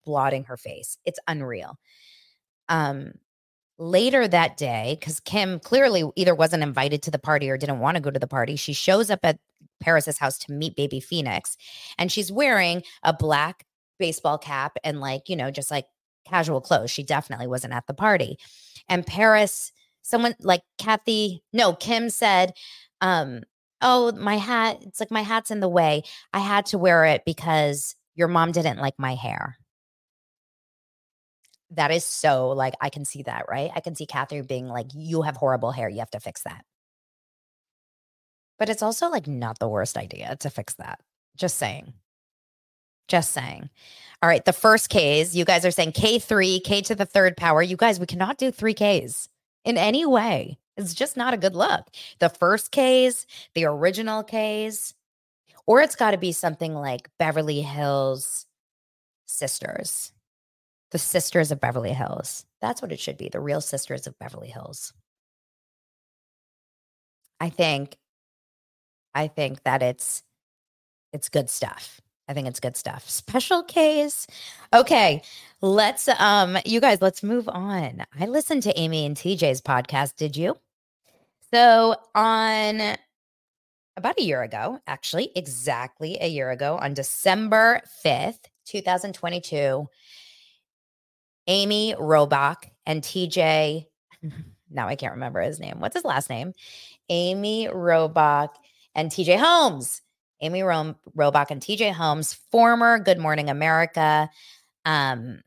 [0.05, 0.99] blotting her face.
[1.05, 1.79] It's unreal.
[2.69, 3.13] Um,
[3.79, 7.97] later that day, because Kim clearly either wasn't invited to the party or didn't want
[7.97, 9.39] to go to the party, she shows up at
[9.81, 11.57] Paris's house to meet baby Phoenix,
[11.99, 13.65] and she's wearing a black
[13.99, 15.87] baseball cap and like you know just like
[16.27, 16.91] casual clothes.
[16.91, 18.39] She definitely wasn't at the party.
[18.89, 22.55] And Paris, someone like Kathy, no, Kim said,
[23.01, 23.43] um,
[23.81, 26.03] Oh, my hat, it's like my hat's in the way.
[26.33, 29.57] I had to wear it because your mom didn't like my hair.
[31.71, 33.71] That is so like, I can see that, right?
[33.77, 35.89] I can see Kathy being like, You have horrible hair.
[35.89, 36.65] You have to fix that.
[38.59, 41.01] But it's also like not the worst idea to fix that.
[41.37, 41.93] Just saying.
[43.09, 43.69] Just saying.
[44.23, 44.45] All right.
[44.45, 47.63] The first Ks, you guys are saying K3, K to the third power.
[47.63, 49.29] You guys, we cannot do three Ks
[49.65, 50.59] in any way.
[50.77, 51.89] It's just not a good look.
[52.21, 54.95] The first Ks, the original Ks,
[55.67, 58.47] or it's got to be something like Beverly Hills
[59.27, 60.13] Sisters,
[60.93, 62.47] the Sisters of Beverly Hills.
[62.61, 63.29] That's what it should be.
[63.29, 64.93] The real Sisters of Beverly Hills.
[67.41, 67.97] I think,
[69.15, 70.23] I think that it's,
[71.13, 72.01] it's good stuff.
[72.29, 73.09] I think it's good stuff.
[73.09, 74.27] Special case.
[74.75, 75.23] Okay,
[75.61, 78.05] let's um you guys, let's move on.
[78.19, 80.57] I listened to Amy and TJ's podcast, did you?
[81.53, 82.97] So, on
[83.97, 89.89] about a year ago, actually, exactly a year ago on December 5th, 2022,
[91.47, 93.87] Amy Robach and TJ
[94.71, 95.81] now I can't remember his name.
[95.81, 96.53] What's his last name?
[97.09, 98.51] Amy Robach
[98.95, 100.03] and TJ Holmes
[100.41, 104.31] Amy Ro- Robach and TJ Holmes, former Good Morning America,
[104.85, 105.41] um,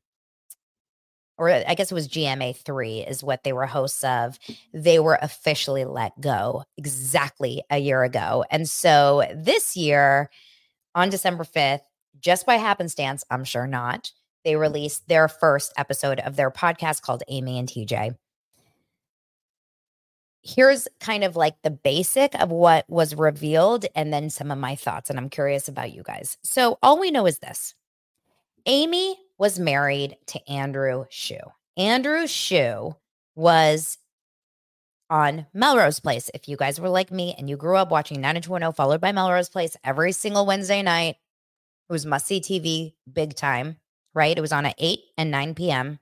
[1.38, 4.38] or I guess it was GMA3 is what they were hosts of.
[4.74, 8.46] They were officially let go exactly a year ago.
[8.52, 10.30] And so this year,
[10.94, 11.82] on December 5th,
[12.20, 14.12] just by happenstance, I'm sure not,
[14.46, 18.16] they released their first episode of their podcast called Amy and TJ
[20.44, 24.76] here's kind of like the basic of what was revealed and then some of my
[24.76, 25.10] thoughts.
[25.10, 26.38] And I'm curious about you guys.
[26.44, 27.76] So, all we know is this
[28.66, 31.40] Amy was married to Andrew Shue.
[31.78, 32.96] Andrew Shue
[33.36, 33.98] was
[35.10, 36.30] on Melrose Place.
[36.34, 39.50] If you guys were like me and you grew up watching 90210 followed by Melrose
[39.50, 41.18] Place every single Wednesday night,
[41.90, 43.78] it was must see TV big time,
[44.14, 44.38] right?
[44.38, 46.00] It was on at 8 and 9 p.m.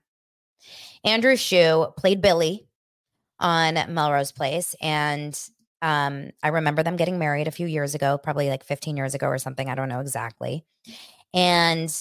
[1.03, 2.68] Andrew Shue played Billy
[3.39, 4.75] on Melrose Place.
[4.81, 5.39] And
[5.81, 9.27] um, I remember them getting married a few years ago, probably like 15 years ago
[9.27, 9.69] or something.
[9.69, 10.65] I don't know exactly.
[11.33, 11.93] And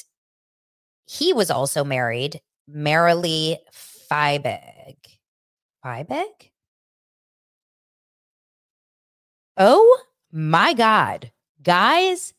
[1.06, 3.56] he was also married, Marilee
[4.10, 4.96] Fiebig.
[5.84, 6.50] Fiebig?
[9.56, 10.00] Oh
[10.32, 11.30] my God.
[11.62, 12.34] Guys,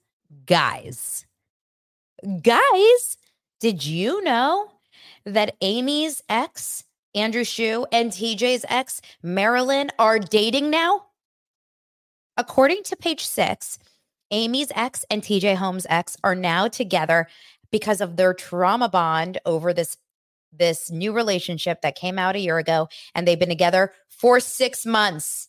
[0.46, 1.26] guys,
[2.42, 3.18] guys,
[3.60, 4.72] did you know
[5.26, 11.06] that Amy's ex Andrew Shue and TJ's ex, Marilyn, are dating now?
[12.38, 13.80] According to page six,
[14.32, 17.28] Amy's ex and TJ Holmes' ex are now together
[17.72, 19.98] because of their trauma bond over this
[20.52, 24.86] this new relationship that came out a year ago and they've been together for 6
[24.86, 25.48] months.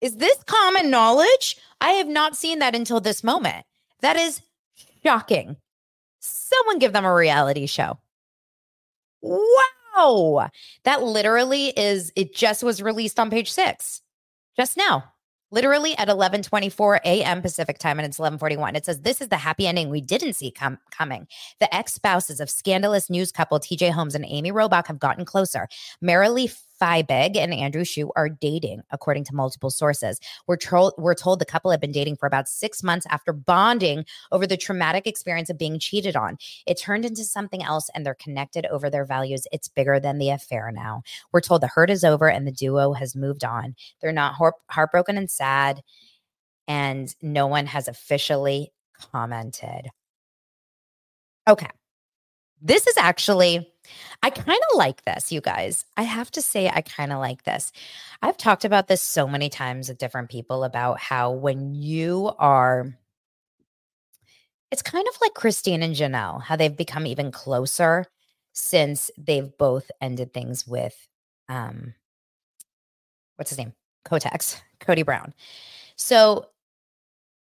[0.00, 1.56] Is this common knowledge?
[1.80, 3.64] I have not seen that until this moment.
[4.00, 4.42] That is
[5.04, 5.56] shocking.
[6.20, 7.98] Someone give them a reality show.
[9.22, 10.50] Wow.
[10.84, 14.02] That literally is, it just was released on page six
[14.56, 15.04] just now
[15.50, 17.42] literally at 11:24 a.m.
[17.42, 18.76] Pacific time and it's 11:41.
[18.76, 21.26] It says this is the happy ending we didn't see com- coming.
[21.60, 25.68] The ex-spouses of scandalous news couple TJ Holmes and Amy Robach have gotten closer.
[26.02, 30.20] Marilee Fiebig and Andrew Shue are dating, according to multiple sources.
[30.46, 34.04] We're, told we're told the couple had been dating for about six months after bonding
[34.32, 36.38] over the traumatic experience of being cheated on.
[36.66, 39.46] It turned into something else, and they're connected over their values.
[39.52, 41.02] It's bigger than the affair now.
[41.32, 43.74] We're told the hurt is over and the duo has moved on.
[44.00, 45.82] They're not heart- heartbroken and sad,
[46.66, 48.72] and no one has officially
[49.12, 49.88] commented.
[51.48, 51.70] Okay.
[52.60, 53.72] This is actually
[54.22, 55.84] I kind of like this, you guys.
[55.96, 57.72] I have to say, I kind of like this.
[58.22, 62.98] I've talked about this so many times with different people about how when you are,
[64.70, 68.06] it's kind of like Christine and Janelle, how they've become even closer
[68.52, 71.08] since they've both ended things with,
[71.48, 71.94] um,
[73.36, 73.72] what's his name?
[74.04, 75.32] Kotex, Kody Brown.
[75.96, 76.46] So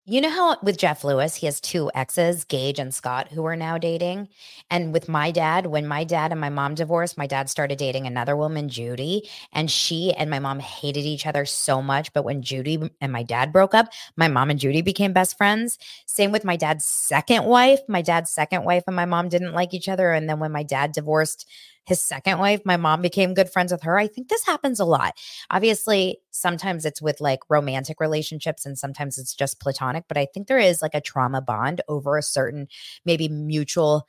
[0.08, 3.56] you know how with Jeff Lewis, he has two exes, Gage and Scott, who are
[3.56, 4.28] now dating.
[4.70, 8.06] And with my dad, when my dad and my mom divorced, my dad started dating
[8.06, 9.28] another woman, Judy.
[9.52, 12.10] And she and my mom hated each other so much.
[12.14, 15.78] But when Judy and my dad broke up, my mom and Judy became best friends.
[16.06, 17.80] Same with my dad's second wife.
[17.86, 20.12] My dad's second wife and my mom didn't like each other.
[20.12, 21.46] And then when my dad divorced,
[21.88, 23.98] his second wife, my mom became good friends with her.
[23.98, 25.14] I think this happens a lot.
[25.50, 30.48] Obviously, sometimes it's with like romantic relationships and sometimes it's just platonic, but I think
[30.48, 32.68] there is like a trauma bond over a certain
[33.06, 34.06] maybe mutual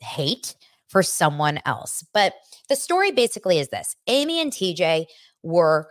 [0.00, 0.54] hate
[0.88, 2.04] for someone else.
[2.12, 2.34] But
[2.68, 5.06] the story basically is this Amy and TJ
[5.42, 5.88] were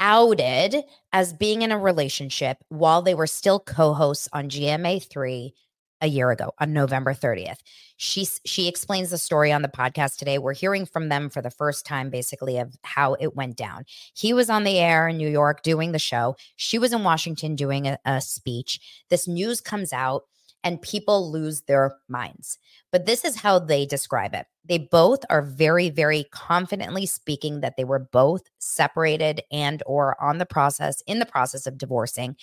[0.00, 5.52] outed as being in a relationship while they were still co hosts on GMA3
[6.00, 7.58] a year ago on November 30th.
[7.96, 10.38] She she explains the story on the podcast today.
[10.38, 13.84] We're hearing from them for the first time basically of how it went down.
[14.14, 16.36] He was on the air in New York doing the show.
[16.56, 18.80] She was in Washington doing a, a speech.
[19.08, 20.24] This news comes out
[20.62, 22.58] and people lose their minds.
[22.90, 24.46] But this is how they describe it.
[24.64, 30.36] They both are very very confidently speaking that they were both separated and or on
[30.36, 32.36] the process in the process of divorcing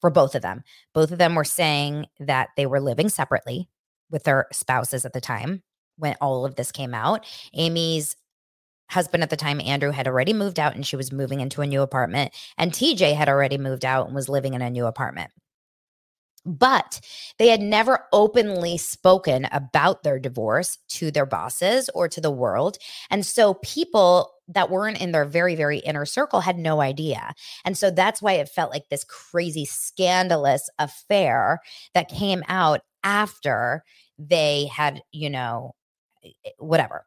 [0.00, 0.62] for both of them.
[0.94, 3.68] Both of them were saying that they were living separately
[4.10, 5.62] with their spouses at the time
[5.96, 7.24] when all of this came out.
[7.54, 8.16] Amy's
[8.90, 11.66] husband at the time, Andrew, had already moved out and she was moving into a
[11.66, 12.32] new apartment.
[12.58, 15.30] And TJ had already moved out and was living in a new apartment.
[16.46, 17.00] But
[17.38, 22.78] they had never openly spoken about their divorce to their bosses or to the world.
[23.10, 27.34] And so people that weren't in their very, very inner circle had no idea.
[27.64, 31.60] And so that's why it felt like this crazy, scandalous affair
[31.94, 33.84] that came out after
[34.18, 35.74] they had, you know,
[36.24, 37.04] eh, eh, whatever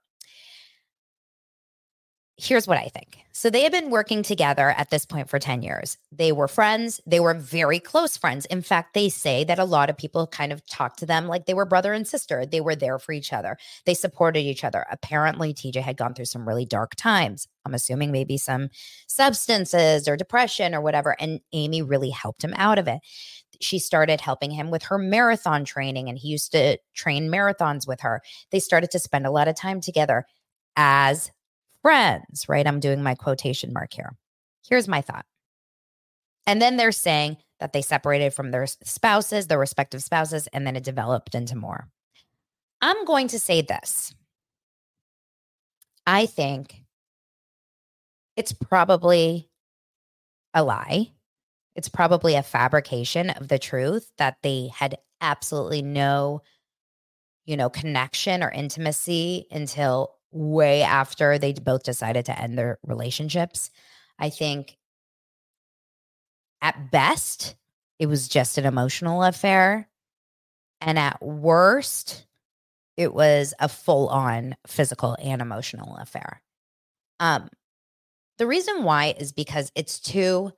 [2.44, 3.18] here's what I think.
[3.32, 5.98] So they had been working together at this point for 10 years.
[6.12, 7.02] They were friends.
[7.06, 8.46] They were very close friends.
[8.46, 11.46] In fact, they say that a lot of people kind of talked to them like
[11.46, 12.46] they were brother and sister.
[12.46, 13.58] They were there for each other.
[13.86, 14.86] They supported each other.
[14.92, 17.48] Apparently, TJ had gone through some really dark times.
[17.66, 18.70] I'm assuming maybe some
[19.08, 21.16] substances or depression or whatever.
[21.20, 23.00] And Amy really helped him out of it.
[23.62, 28.02] She started helping him with her marathon training, and he used to train marathons with
[28.02, 28.22] her.
[28.52, 30.26] They started to spend a lot of time together
[30.76, 31.32] as
[31.84, 32.66] friends, right?
[32.66, 34.16] I'm doing my quotation mark here.
[34.68, 35.26] Here's my thought.
[36.48, 40.76] And then they're saying that they separated from their spouses, their respective spouses, and then
[40.76, 41.88] it developed into more.
[42.82, 44.14] I'm going to say this.
[46.06, 46.84] I think
[48.36, 49.50] it's probably
[50.54, 51.12] a lie.
[51.76, 56.42] It's probably a fabrication of the truth that they had absolutely no,
[57.46, 63.70] you know, connection or intimacy until way after they both decided to end their relationships.
[64.20, 64.78] I think
[66.62, 67.56] at best,
[68.00, 69.90] it was just an emotional affair.
[70.82, 72.26] And at worst,
[72.98, 76.42] it was a full on physical and emotional affair.
[77.20, 77.50] Um,
[78.38, 80.52] the reason why is because it's too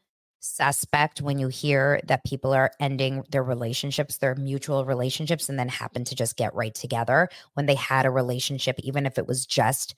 [0.46, 5.70] suspect when you hear that people are ending their relationships, their mutual relationships, and then
[5.70, 9.46] happen to just get right together when they had a relationship, even if it was
[9.46, 9.96] just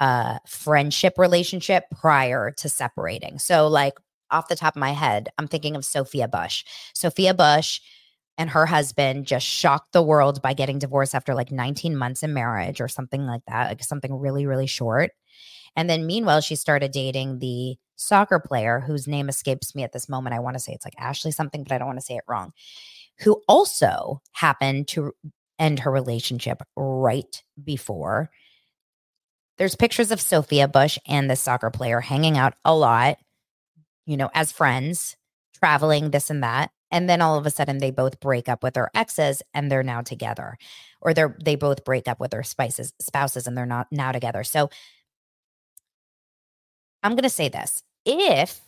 [0.00, 3.38] a friendship relationship prior to separating.
[3.38, 3.94] So, like,
[4.30, 6.64] off the top of my head, I'm thinking of Sophia Bush.
[6.94, 7.80] Sophia Bush
[8.38, 12.32] and her husband just shocked the world by getting divorced after like 19 months in
[12.32, 15.12] marriage or something like that, like something really, really short.
[15.76, 20.08] And then meanwhile, she started dating the soccer player whose name escapes me at this
[20.08, 20.34] moment.
[20.34, 22.24] I want to say it's like Ashley something, but I don't want to say it
[22.28, 22.52] wrong,
[23.20, 25.12] who also happened to
[25.58, 28.30] end her relationship right before.
[29.58, 33.18] There's pictures of Sophia Bush and the soccer player hanging out a lot,
[34.06, 35.16] you know, as friends,
[35.54, 36.70] traveling, this and that.
[36.90, 39.82] And then all of a sudden they both break up with their exes and they're
[39.82, 40.58] now together.
[41.00, 44.44] Or they're they both break up with their spices, spouses and they're not now together.
[44.44, 44.68] So
[47.02, 47.82] I'm gonna say this.
[48.04, 48.60] If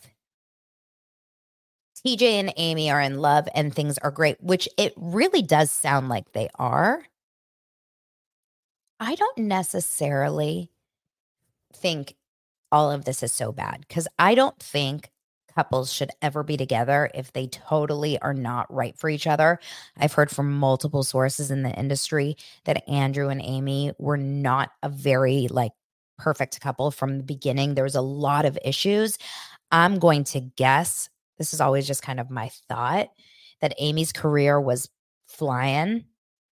[2.05, 6.11] TJ and Amy are in love and things are great, which it really does sound
[6.11, 7.03] like they are.
[9.01, 10.71] I don't necessarily
[11.75, 12.15] think
[12.71, 15.11] all of this is so bad because I don't think
[15.55, 19.59] couples should ever be together if they totally are not right for each other.
[19.97, 24.89] I've heard from multiple sources in the industry that Andrew and Amy were not a
[24.91, 25.73] very like
[26.25, 27.75] perfect couple from the beginning.
[27.75, 29.19] There was a lot of issues.
[29.71, 33.11] I'm going to guess this is always just kind of my thought
[33.61, 34.89] that Amy's career was
[35.27, 36.07] flying,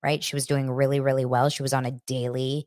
[0.01, 0.23] right?
[0.23, 1.49] She was doing really, really well.
[1.49, 2.65] She was on a daily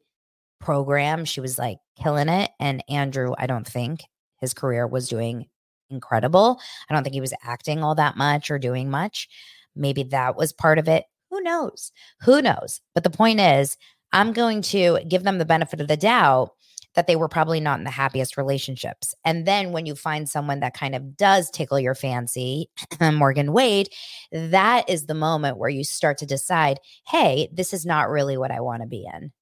[0.61, 1.25] program.
[1.25, 2.51] She was like killing it.
[2.61, 4.03] And Andrew, I don't think
[4.39, 5.47] his career was doing
[5.89, 6.61] incredible.
[6.89, 9.27] I don't think he was acting all that much or doing much.
[9.75, 11.05] Maybe that was part of it.
[11.31, 11.93] Who knows?
[12.23, 12.83] Who knows?
[12.95, 13.79] But the point is,
[14.13, 16.51] I'm going to give them the benefit of the doubt
[16.95, 19.15] that they were probably not in the happiest relationships.
[19.25, 22.69] And then when you find someone that kind of does tickle your fancy,
[23.01, 23.89] Morgan Wade,
[24.33, 28.51] that is the moment where you start to decide, hey, this is not really what
[28.51, 29.33] I want to be in.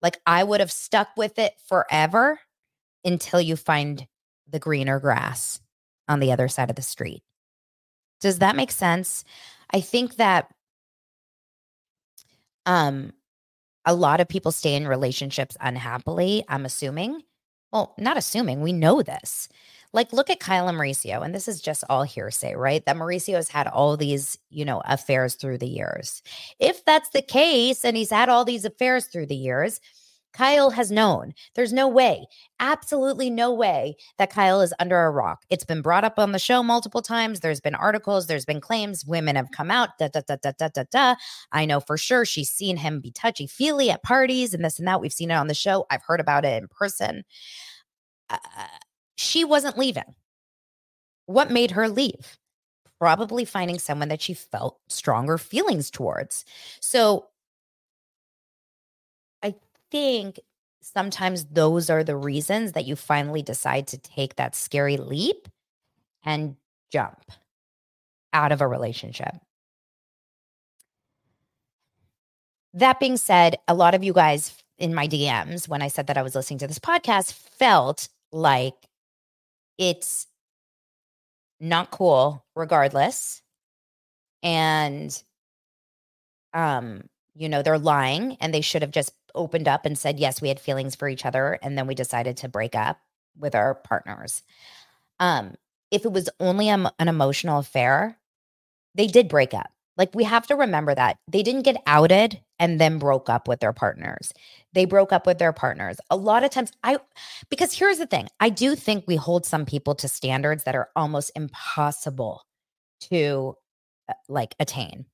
[0.00, 2.40] Like I would have stuck with it forever
[3.04, 4.06] until you find
[4.48, 5.60] the greener grass
[6.08, 7.22] on the other side of the street.
[8.20, 9.24] Does that make sense?
[9.72, 10.48] I think that
[12.66, 13.12] um
[13.84, 17.22] a lot of people stay in relationships unhappily, I'm assuming.
[17.72, 19.48] Well, not assuming, we know this.
[19.94, 22.84] Like, look at Kyle and Mauricio, and this is just all hearsay, right?
[22.86, 26.22] That Mauricio has had all these, you know, affairs through the years.
[26.58, 29.80] If that's the case, and he's had all these affairs through the years,
[30.32, 31.34] Kyle has known.
[31.54, 32.26] There's no way,
[32.60, 35.44] absolutely no way that Kyle is under a rock.
[35.50, 37.40] It's been brought up on the show multiple times.
[37.40, 39.04] There's been articles, there's been claims.
[39.04, 39.90] Women have come out.
[39.98, 41.14] Da, da, da, da, da, da, da.
[41.52, 44.88] I know for sure she's seen him be touchy feely at parties and this and
[44.88, 45.00] that.
[45.00, 45.86] We've seen it on the show.
[45.90, 47.24] I've heard about it in person.
[48.30, 48.38] Uh,
[49.16, 50.14] she wasn't leaving.
[51.26, 52.38] What made her leave?
[52.98, 56.44] Probably finding someone that she felt stronger feelings towards.
[56.80, 57.26] So
[59.92, 60.40] think
[60.80, 65.46] sometimes those are the reasons that you finally decide to take that scary leap
[66.24, 66.56] and
[66.90, 67.30] jump
[68.32, 69.34] out of a relationship.
[72.74, 76.16] That being said, a lot of you guys in my DMs, when I said that
[76.16, 78.74] I was listening to this podcast, felt like
[79.76, 80.26] it's
[81.60, 83.42] not cool regardless.
[84.42, 85.22] And,
[86.54, 90.40] um, you know, they're lying and they should have just opened up and said, yes,
[90.40, 91.58] we had feelings for each other.
[91.62, 92.98] And then we decided to break up
[93.38, 94.42] with our partners.
[95.20, 95.54] Um,
[95.90, 98.18] if it was only a, an emotional affair,
[98.94, 99.70] they did break up.
[99.96, 103.60] Like we have to remember that they didn't get outed and then broke up with
[103.60, 104.32] their partners.
[104.72, 105.98] They broke up with their partners.
[106.10, 106.98] A lot of times, I,
[107.50, 110.88] because here's the thing I do think we hold some people to standards that are
[110.96, 112.42] almost impossible
[113.10, 113.56] to
[114.08, 115.04] uh, like attain.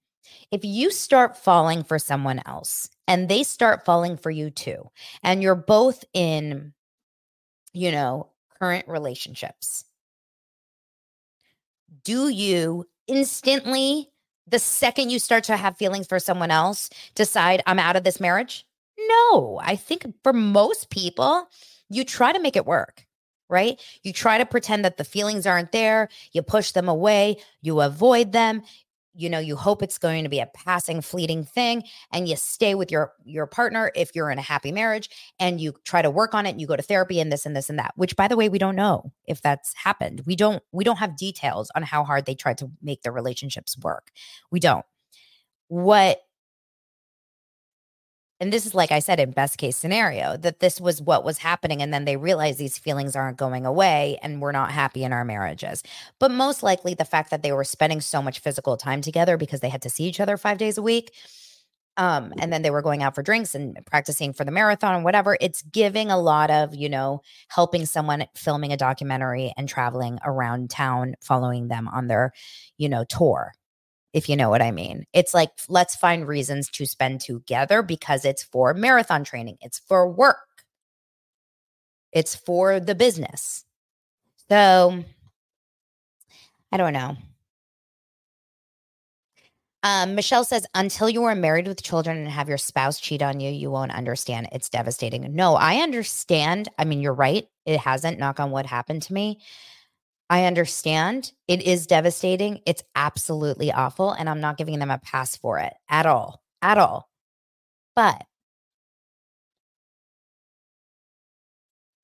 [0.50, 4.90] If you start falling for someone else and they start falling for you too,
[5.22, 6.72] and you're both in,
[7.72, 9.84] you know, current relationships,
[12.04, 14.10] do you instantly,
[14.46, 18.20] the second you start to have feelings for someone else, decide I'm out of this
[18.20, 18.66] marriage?
[18.98, 21.48] No, I think for most people,
[21.88, 23.06] you try to make it work
[23.48, 23.80] right?
[24.02, 28.32] You try to pretend that the feelings aren't there, you push them away, you avoid
[28.32, 28.62] them,
[29.18, 32.74] you know you hope it's going to be a passing fleeting thing and you stay
[32.74, 36.34] with your your partner if you're in a happy marriage and you try to work
[36.34, 38.26] on it and you go to therapy and this and this and that which by
[38.28, 40.22] the way we don't know if that's happened.
[40.26, 43.76] We don't we don't have details on how hard they tried to make the relationships
[43.78, 44.10] work.
[44.50, 44.84] We don't.
[45.68, 46.20] What
[48.40, 51.38] and this is like I said in best case scenario that this was what was
[51.38, 55.12] happening and then they realized these feelings aren't going away and we're not happy in
[55.12, 55.82] our marriages.
[56.20, 59.60] But most likely the fact that they were spending so much physical time together because
[59.60, 61.12] they had to see each other 5 days a week
[61.96, 65.04] Um, and then they were going out for drinks and practicing for the marathon and
[65.04, 65.36] whatever.
[65.40, 70.70] It's giving a lot of, you know, helping someone filming a documentary and traveling around
[70.70, 72.32] town, following them on their,
[72.76, 73.52] you know, tour,
[74.12, 75.06] if you know what I mean.
[75.12, 80.10] It's like, let's find reasons to spend together because it's for marathon training, it's for
[80.10, 80.64] work,
[82.12, 83.64] it's for the business.
[84.48, 85.04] So
[86.72, 87.16] I don't know.
[89.84, 93.38] Um, Michelle says, until you are married with children and have your spouse cheat on
[93.38, 94.48] you, you won't understand.
[94.50, 95.34] It's devastating.
[95.34, 96.68] No, I understand.
[96.78, 97.46] I mean, you're right.
[97.64, 99.38] It hasn't, knock on what happened to me.
[100.30, 101.32] I understand.
[101.46, 102.60] It is devastating.
[102.66, 104.12] It's absolutely awful.
[104.12, 106.42] And I'm not giving them a pass for it at all.
[106.60, 107.08] At all.
[107.96, 108.24] But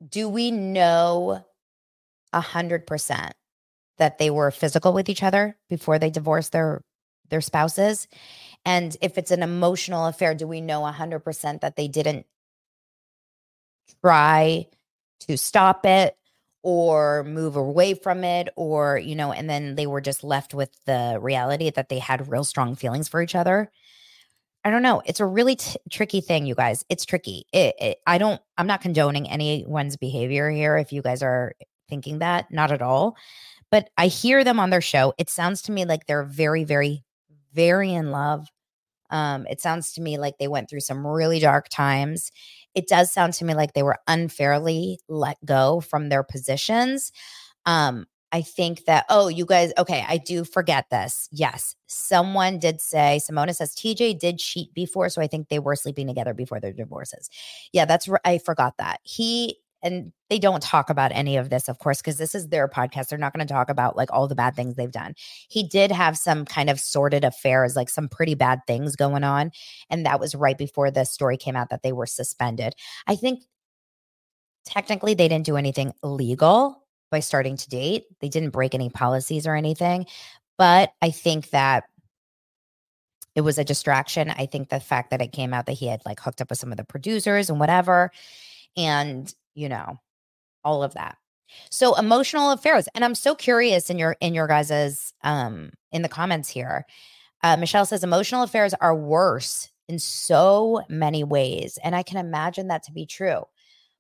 [0.07, 1.45] do we know
[2.33, 3.35] a hundred percent
[3.99, 6.83] that they were physical with each other before they divorced their
[7.31, 8.09] their spouses?
[8.65, 12.27] And if it's an emotional affair, do we know 100% that they didn't
[14.03, 14.67] try
[15.21, 16.17] to stop it
[16.65, 20.71] or move away from it or, you know, and then they were just left with
[20.87, 23.71] the reality that they had real strong feelings for each other?
[24.65, 25.03] I don't know.
[25.05, 26.85] It's a really t- tricky thing, you guys.
[26.89, 27.47] It's tricky.
[27.53, 30.77] It, it, I don't, I'm not condoning anyone's behavior here.
[30.79, 31.55] If you guys are
[31.89, 33.17] thinking that, not at all.
[33.71, 35.13] But I hear them on their show.
[35.19, 37.05] It sounds to me like they're very, very
[37.55, 38.49] very in love.
[39.11, 42.33] Um, it sounds to me like they went through some really dark times.
[42.75, 47.13] It does sound to me like they were unfairly let go from their positions.
[47.67, 51.29] Um, I think that, oh, you guys, okay, I do forget this.
[51.31, 55.09] Yes, someone did say, Simona says TJ did cheat before.
[55.09, 57.31] So I think they were sleeping together before their divorces.
[57.73, 58.21] Yeah, that's, right.
[58.25, 58.99] I forgot that.
[59.05, 62.67] He and they don't talk about any of this, of course, because this is their
[62.67, 63.09] podcast.
[63.09, 65.15] They're not going to talk about like all the bad things they've done.
[65.49, 69.53] He did have some kind of sordid affairs, like some pretty bad things going on.
[69.91, 72.75] And that was right before the story came out that they were suspended.
[73.07, 73.45] I think
[74.65, 79.47] technically they didn't do anything illegal by starting to date, they didn't break any policies
[79.47, 80.07] or anything.
[80.57, 81.85] But I think that
[83.35, 84.31] it was a distraction.
[84.31, 86.59] I think the fact that it came out that he had like hooked up with
[86.59, 88.11] some of the producers and whatever.
[88.77, 89.99] And you know,
[90.65, 91.17] all of that.
[91.71, 92.89] So emotional affairs.
[92.95, 96.85] And I'm so curious in your in your guys's um in the comments here.
[97.43, 101.79] Uh, Michelle says emotional affairs are worse in so many ways.
[101.85, 103.45] And I can imagine that to be true.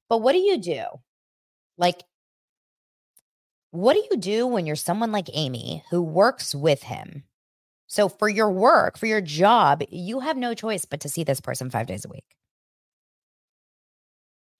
[0.08, 0.84] But what do you do?
[1.76, 2.02] Like,
[3.70, 7.24] what do you do when you're someone like Amy who works with him?
[7.86, 11.40] So, for your work, for your job, you have no choice but to see this
[11.40, 12.24] person five days a week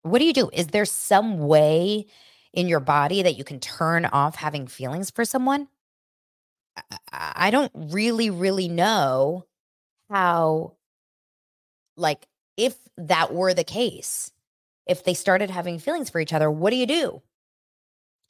[0.05, 0.51] what do you do?
[0.53, 2.07] Is there some way
[2.53, 5.67] in your body that you can turn off having feelings for someone?
[7.11, 9.47] I don't really, really know
[10.11, 10.75] how,
[11.97, 12.27] like,
[12.57, 14.31] if that were the case,
[14.87, 17.23] if they started having feelings for each other, what do you do?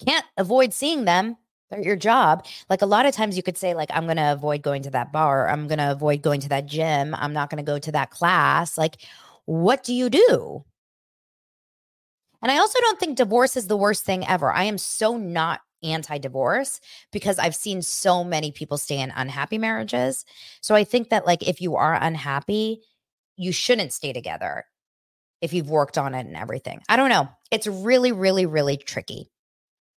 [0.06, 1.36] Can't avoid seeing them.
[1.70, 2.46] They're your job.
[2.70, 5.12] Like a lot of times you could say, like, I'm gonna avoid going to that
[5.12, 8.78] bar, I'm gonna avoid going to that gym, I'm not gonna go to that class.
[8.78, 8.96] Like,
[9.46, 10.64] what do you do?
[12.44, 14.52] And I also don't think divorce is the worst thing ever.
[14.52, 16.78] I am so not anti divorce
[17.10, 20.26] because I've seen so many people stay in unhappy marriages.
[20.60, 22.82] So I think that, like, if you are unhappy,
[23.38, 24.66] you shouldn't stay together
[25.40, 26.82] if you've worked on it and everything.
[26.86, 27.28] I don't know.
[27.50, 29.30] It's really, really, really tricky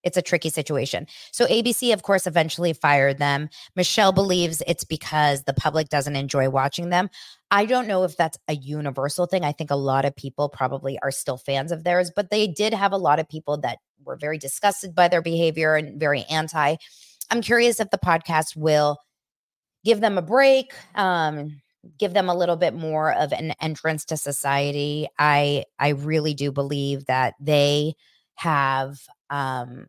[0.08, 1.06] it's a tricky situation.
[1.32, 3.50] So ABC, of course, eventually fired them.
[3.76, 7.10] Michelle believes it's because the public doesn't enjoy watching them.
[7.52, 9.46] I don't know if that's a universal thing.
[9.46, 12.74] I think a lot of people probably are still fans of theirs, but they did
[12.74, 16.76] have a lot of people that were very disgusted by their behavior and very anti.
[17.30, 18.98] I'm curious if the podcast will
[19.86, 21.62] give them a break, um,
[21.98, 25.08] give them a little bit more of an entrance to society.
[25.18, 27.94] I I really do believe that they
[28.36, 29.00] have
[29.30, 29.88] um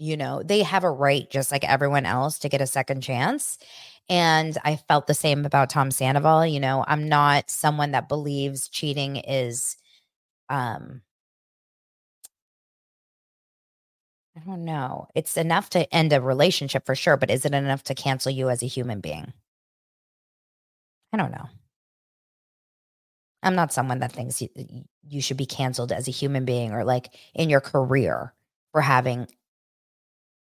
[0.00, 3.58] you know they have a right just like everyone else to get a second chance
[4.08, 8.68] and i felt the same about tom sandoval you know i'm not someone that believes
[8.68, 9.76] cheating is
[10.48, 11.02] um
[14.36, 17.82] i don't know it's enough to end a relationship for sure but is it enough
[17.84, 19.32] to cancel you as a human being?
[21.12, 21.48] I don't know.
[23.42, 24.48] I'm not someone that thinks you,
[25.08, 28.34] you should be canceled as a human being or like in your career
[28.72, 29.26] for having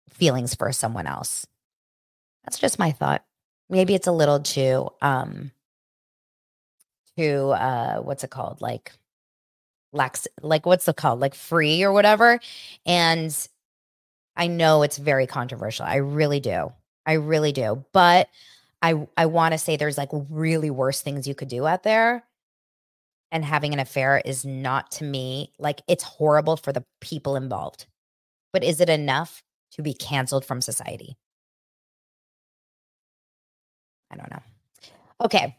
[0.09, 1.45] feelings for someone else.
[2.43, 3.23] That's just my thought.
[3.69, 5.51] Maybe it's a little too um
[7.17, 8.61] too uh what's it called?
[8.61, 8.91] Like
[9.91, 11.19] lax like what's it called?
[11.19, 12.39] Like free or whatever.
[12.85, 13.35] And
[14.35, 15.85] I know it's very controversial.
[15.85, 16.73] I really do.
[17.05, 17.85] I really do.
[17.93, 18.29] But
[18.81, 22.23] I I want to say there's like really worse things you could do out there.
[23.31, 27.87] And having an affair is not to me like it's horrible for the people involved.
[28.51, 29.41] But is it enough
[29.73, 31.17] to be canceled from society?
[34.11, 34.41] I don't know.
[35.21, 35.55] Okay.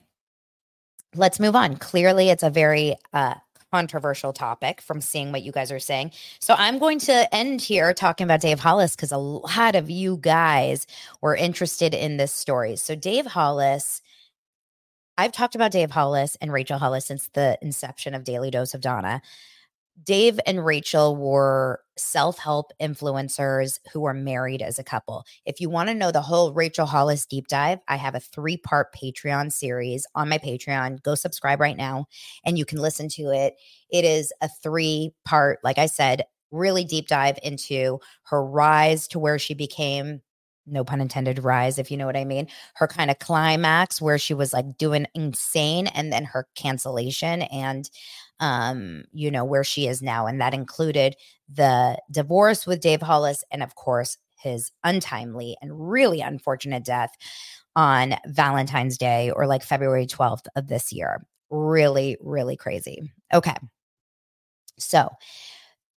[1.14, 1.76] Let's move on.
[1.76, 3.34] Clearly, it's a very uh,
[3.74, 6.12] controversial topic from seeing what you guys are saying.
[6.38, 10.18] So I'm going to end here talking about Dave Hollis because a lot of you
[10.18, 10.86] guys
[11.20, 12.76] were interested in this story.
[12.76, 14.00] So Dave Hollis,
[15.18, 18.80] I've talked about Dave Hollis and Rachel Hollis since the inception of Daily Dose of
[18.80, 19.20] Dana.
[20.02, 25.24] Dave and Rachel were self help influencers who were married as a couple.
[25.46, 28.56] If you want to know the whole Rachel Hollis deep dive, I have a three
[28.56, 31.02] part Patreon series on my Patreon.
[31.02, 32.06] Go subscribe right now
[32.44, 33.54] and you can listen to it.
[33.90, 39.18] It is a three part, like I said, really deep dive into her rise to
[39.18, 40.22] where she became
[40.66, 44.18] no pun intended rise if you know what i mean her kind of climax where
[44.18, 47.90] she was like doing insane and then her cancellation and
[48.44, 50.26] um, you know, where she is now.
[50.26, 51.16] And that included
[51.50, 57.10] the divorce with Dave Hollis and, of course, his untimely and really unfortunate death
[57.74, 61.26] on Valentine's Day or like February 12th of this year.
[61.48, 63.00] Really, really crazy.
[63.32, 63.54] Okay.
[64.78, 65.08] So,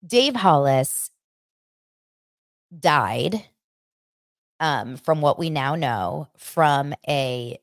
[0.07, 1.11] Dave Hollis
[2.79, 3.43] died
[4.61, 7.59] um, from what we now know from a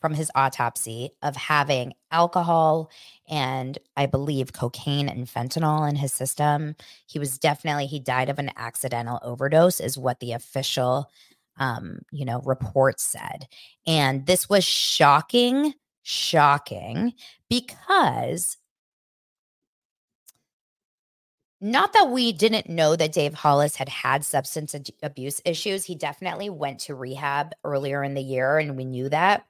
[0.00, 2.90] from his autopsy of having alcohol
[3.28, 6.76] and I believe cocaine and fentanyl in his system.
[7.06, 11.10] He was definitely he died of an accidental overdose is what the official
[11.58, 13.48] um, you know, report said.
[13.86, 17.14] And this was shocking, shocking
[17.48, 18.56] because
[21.60, 25.84] not that we didn't know that Dave Hollis had had substance abuse issues.
[25.84, 29.46] He definitely went to rehab earlier in the year, and we knew that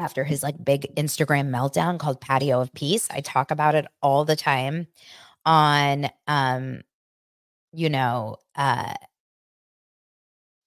[0.00, 3.08] after his like big Instagram meltdown called Patio of Peace.
[3.10, 4.86] I talk about it all the time
[5.46, 6.82] on um
[7.72, 8.94] you know uh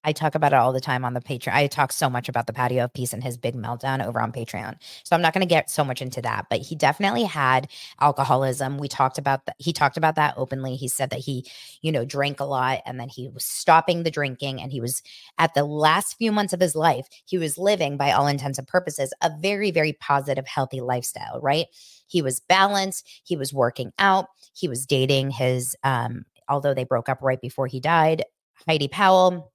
[0.03, 1.53] I talk about it all the time on the Patreon.
[1.53, 4.31] I talk so much about the patio of peace and his big meltdown over on
[4.31, 4.75] Patreon.
[5.03, 7.69] So I'm not going to get so much into that, but he definitely had
[8.01, 8.77] alcoholism.
[8.77, 9.55] We talked about that.
[9.59, 10.75] He talked about that openly.
[10.75, 11.45] He said that he,
[11.81, 15.01] you know, drank a lot and then he was stopping the drinking and he was
[15.37, 18.67] at the last few months of his life, he was living by all intents and
[18.67, 21.67] purposes a very very positive healthy lifestyle, right?
[22.07, 27.07] He was balanced, he was working out, he was dating his um although they broke
[27.07, 28.25] up right before he died,
[28.67, 29.52] Heidi Powell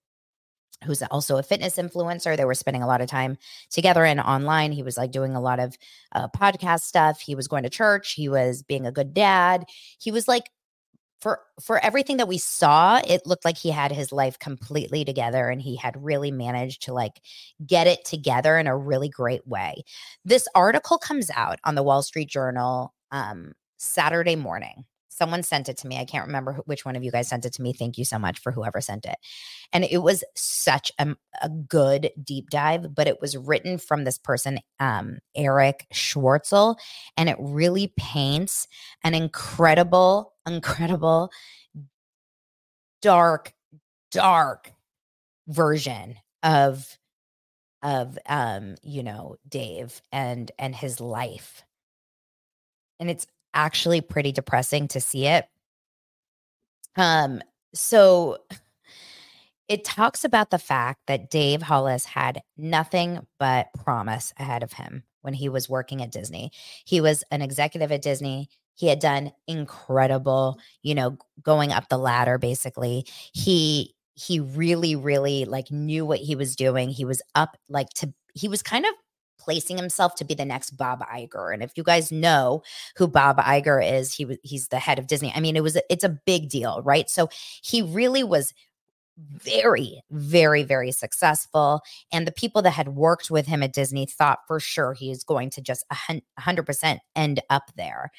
[0.85, 2.37] who's also a fitness influencer.
[2.37, 3.37] They were spending a lot of time
[3.70, 4.72] together and online.
[4.72, 5.76] He was like doing a lot of
[6.12, 7.20] uh, podcast stuff.
[7.20, 8.12] He was going to church.
[8.12, 9.64] He was being a good dad.
[9.99, 10.45] He was like,
[11.20, 15.49] for for everything that we saw it looked like he had his life completely together
[15.49, 17.20] and he had really managed to like
[17.66, 19.83] get it together in a really great way
[20.24, 24.85] this article comes out on the wall street journal um saturday morning
[25.19, 25.99] Someone sent it to me.
[25.99, 27.73] I can't remember which one of you guys sent it to me.
[27.73, 29.16] Thank you so much for whoever sent it.
[29.73, 34.16] And it was such a, a good deep dive, but it was written from this
[34.16, 36.77] person, um, Erich Schwartzel,
[37.16, 38.69] and it really paints
[39.03, 41.31] an incredible, incredible,
[43.03, 43.55] dark,
[44.12, 44.73] dark
[45.49, 46.97] version of
[47.83, 51.64] of um you know Dave and and his life
[53.01, 53.27] and it's
[53.59, 55.47] actually pretty depressing to see it.
[56.97, 57.43] Um,
[57.75, 58.39] so
[59.69, 65.03] it talks about the fact that Dave Hollis had nothing but promise ahead of him
[65.23, 66.53] when he was working at Disney.
[66.85, 68.49] He was an executive at Disney.
[68.77, 73.05] He had done incredible, you know, going up the ladder basically.
[73.35, 76.89] He he really really like knew what he was doing.
[76.91, 78.93] He was up like to he was kind of
[79.39, 81.53] placing himself to be the next Bob Iger.
[81.53, 82.62] And if you guys know
[82.97, 85.32] who Bob Iger is, he was he's the head of Disney.
[85.34, 87.09] I mean, it was it's a big deal, right?
[87.09, 87.28] So
[87.62, 88.53] he really was
[89.18, 91.82] very, very, very successful.
[92.12, 95.24] And the people that had worked with him at Disney thought for sure he is
[95.24, 98.11] going to just 100% end up there.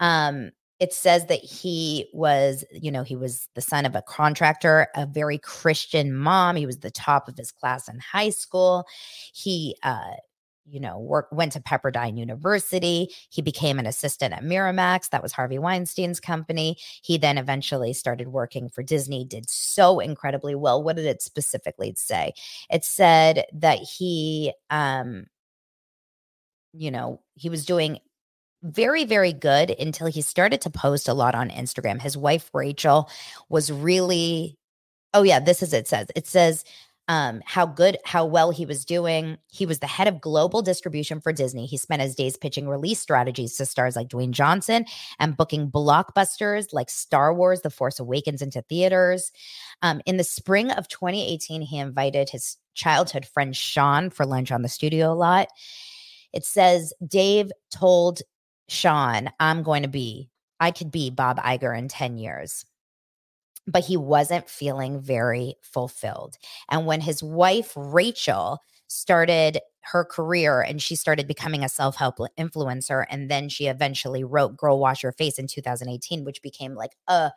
[0.00, 4.88] Um, it says that he was, you know, he was the son of a contractor,
[4.94, 6.56] a very Christian mom.
[6.56, 8.84] He was the top of his class in high school.
[9.32, 10.16] He uh,
[10.68, 13.08] you know, work went to Pepperdine University.
[13.30, 15.10] He became an assistant at Miramax.
[15.10, 16.76] That was Harvey Weinstein's company.
[17.02, 20.82] He then eventually started working for Disney, did so incredibly well.
[20.82, 22.32] What did it specifically say?
[22.70, 25.26] It said that he um
[26.72, 27.98] you know, he was doing
[28.62, 32.00] very very good until he started to post a lot on Instagram.
[32.00, 33.08] His wife Rachel
[33.48, 34.58] was really
[35.14, 36.08] Oh yeah, this is it says.
[36.16, 36.64] It says
[37.08, 39.38] um, how good, how well he was doing.
[39.46, 41.66] He was the head of global distribution for Disney.
[41.66, 44.86] He spent his days pitching release strategies to stars like Dwayne Johnson
[45.20, 49.30] and booking blockbusters like Star Wars The Force Awakens into theaters.
[49.82, 54.62] Um, in the spring of 2018, he invited his childhood friend Sean for lunch on
[54.62, 55.48] the studio lot.
[56.32, 58.20] It says Dave told
[58.68, 60.28] Sean, I'm going to be,
[60.58, 62.64] I could be Bob Iger in 10 years
[63.66, 66.36] but he wasn't feeling very fulfilled.
[66.70, 72.18] And when his wife, Rachel, started her career and she started becoming a self help
[72.38, 76.96] influencer, and then she eventually wrote Girl Wash Your Face in 2018, which became like
[77.08, 77.32] a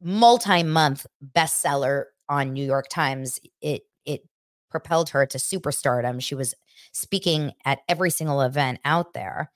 [0.00, 3.40] multi month bestseller on New York Times.
[3.60, 4.22] It, it,
[4.68, 6.20] propelled her to superstardom.
[6.20, 6.54] She was
[6.92, 9.50] speaking at every single event out there.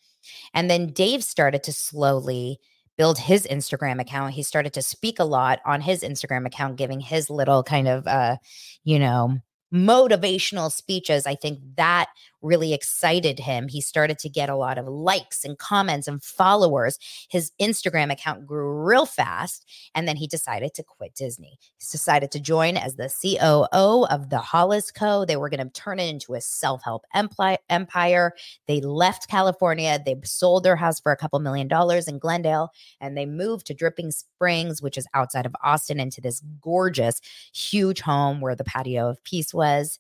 [0.55, 2.59] And then Dave started to slowly
[3.01, 4.35] build his Instagram account.
[4.35, 8.07] He started to speak a lot on his Instagram account, giving his little kind of,
[8.07, 8.37] uh,
[8.85, 9.39] you know,
[9.73, 11.25] motivational speeches.
[11.27, 12.11] I think that
[12.43, 13.69] really excited him.
[13.69, 16.99] He started to get a lot of likes and comments and followers.
[17.29, 19.67] His Instagram account grew real fast.
[19.95, 21.59] And then he decided to quit Disney.
[21.61, 25.25] He decided to join as the COO of the Hollis Co.
[25.25, 28.33] They were going to turn it into a self help empire.
[28.67, 30.01] They left California.
[30.05, 32.71] They sold their house for a couple million dollars in Glendale
[33.01, 37.21] and they moved to Dripping Springs, which is outside of Austin, into this gorgeous,
[37.55, 39.99] huge home where the patio of peace was.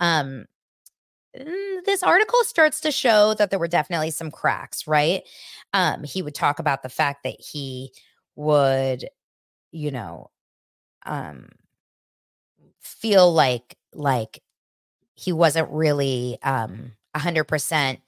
[0.00, 0.46] Um,
[1.84, 5.22] this article starts to show that there were definitely some cracks, right?
[5.72, 7.92] Um, he would talk about the fact that he
[8.36, 9.06] would,
[9.72, 10.30] you know,
[11.06, 11.48] um,
[12.80, 14.42] feel like like
[15.14, 18.00] he wasn't really um a hundred percent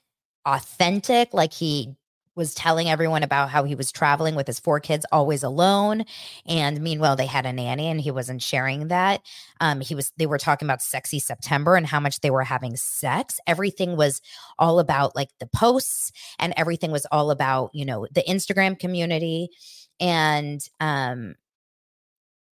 [0.45, 1.95] authentic, like he
[2.39, 6.05] was telling everyone about how he was traveling with his four kids always alone.
[6.47, 9.21] And meanwhile they had a nanny and he wasn't sharing that.
[9.59, 12.75] Um he was they were talking about sexy september and how much they were having
[12.77, 13.39] sex.
[13.45, 14.21] Everything was
[14.57, 19.49] all about like the posts and everything was all about you know the instagram community.
[19.99, 21.35] And um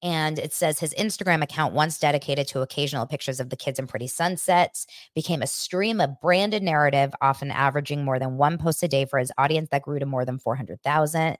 [0.03, 3.87] and it says his Instagram account, once dedicated to occasional pictures of the kids in
[3.87, 4.85] pretty sunsets,
[5.15, 9.17] became a stream of branded narrative, often averaging more than one post a day for
[9.17, 11.37] his audience that grew to more than 400,000.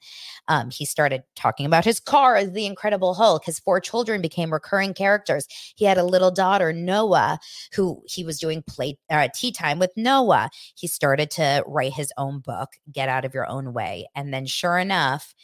[0.48, 3.46] Um, he started talking about his car as the Incredible Hulk.
[3.46, 5.48] His four children became recurring characters.
[5.76, 7.40] He had a little daughter, Noah,
[7.74, 10.50] who he was doing play uh, tea time with Noah.
[10.76, 14.08] He started to write his own book, Get Out of Your Own Way.
[14.16, 15.36] And then, sure enough,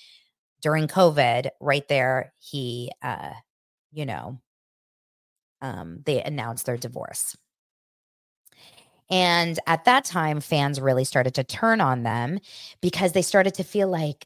[0.64, 3.34] during COVID, right there, he, uh,
[3.92, 4.40] you know,
[5.62, 7.38] um, they announced their divorce.
[9.12, 12.40] And at that time, fans really started to turn on them
[12.82, 14.26] because they started to feel like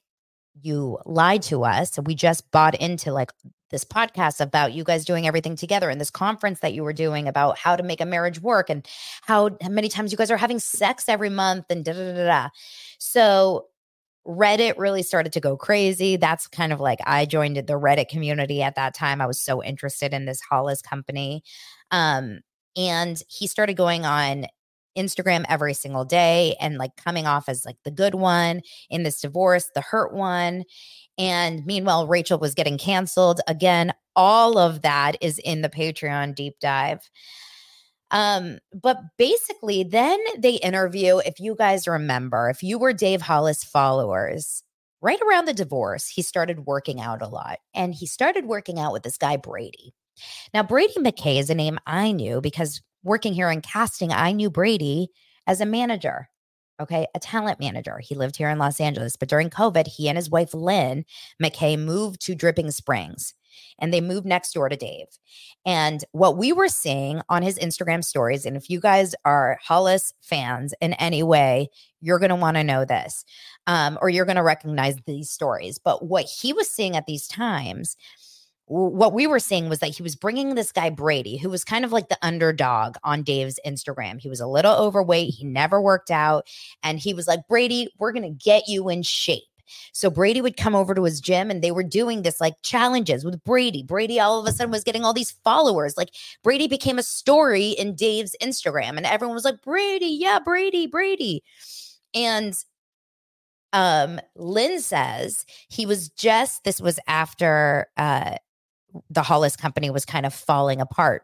[0.62, 1.98] you lied to us.
[2.04, 3.32] We just bought into like
[3.70, 7.28] this podcast about you guys doing everything together and this conference that you were doing
[7.28, 8.88] about how to make a marriage work and
[9.24, 12.50] how many times you guys are having sex every month and da da da da.
[13.00, 13.66] So
[14.28, 16.18] Reddit really started to go crazy.
[16.18, 19.22] That's kind of like I joined the Reddit community at that time.
[19.22, 21.44] I was so interested in this Hollis company.
[21.92, 22.40] Um,
[22.76, 24.48] and he started going on
[24.98, 29.22] Instagram every single day and like coming off as like the good one in this
[29.22, 30.64] divorce, the hurt one.
[31.18, 33.42] And meanwhile, Rachel was getting canceled.
[33.48, 37.10] Again, all of that is in the Patreon deep dive.
[38.12, 43.64] Um, but basically, then they interview, if you guys remember, if you were Dave Hollis
[43.64, 44.64] followers,
[45.02, 47.60] right around the divorce, he started working out a lot.
[47.74, 49.94] And he started working out with this guy, Brady.
[50.54, 54.50] Now, Brady McKay is a name I knew because working here in casting, I knew
[54.50, 55.10] Brady
[55.46, 56.30] as a manager.
[56.80, 58.00] Okay, a talent manager.
[58.00, 61.06] He lived here in Los Angeles, but during COVID, he and his wife Lynn
[61.42, 63.34] McKay moved to Dripping Springs
[63.80, 65.08] and they moved next door to Dave.
[65.66, 70.14] And what we were seeing on his Instagram stories, and if you guys are Hollis
[70.22, 71.70] fans in any way,
[72.02, 73.26] you're going to want to know this
[73.66, 75.80] um, or you're going to recognize these stories.
[75.80, 77.98] But what he was seeing at these times,
[78.68, 81.86] what we were seeing was that he was bringing this guy Brady, who was kind
[81.86, 84.20] of like the underdog on Dave's Instagram.
[84.20, 86.48] He was a little overweight, he never worked out,
[86.84, 89.44] and he was like, Brady, we're going to get you in shape.
[89.92, 93.26] So Brady would come over to his gym and they were doing this like challenges
[93.26, 93.84] with Brady.
[93.84, 95.98] Brady all of a sudden was getting all these followers.
[95.98, 96.10] Like
[96.44, 101.44] Brady became a story in Dave's Instagram and everyone was like, Brady, yeah, Brady, Brady.
[102.14, 102.54] And
[103.74, 108.38] um Lynn says he was just this was after uh
[109.10, 111.24] the Hollis company was kind of falling apart.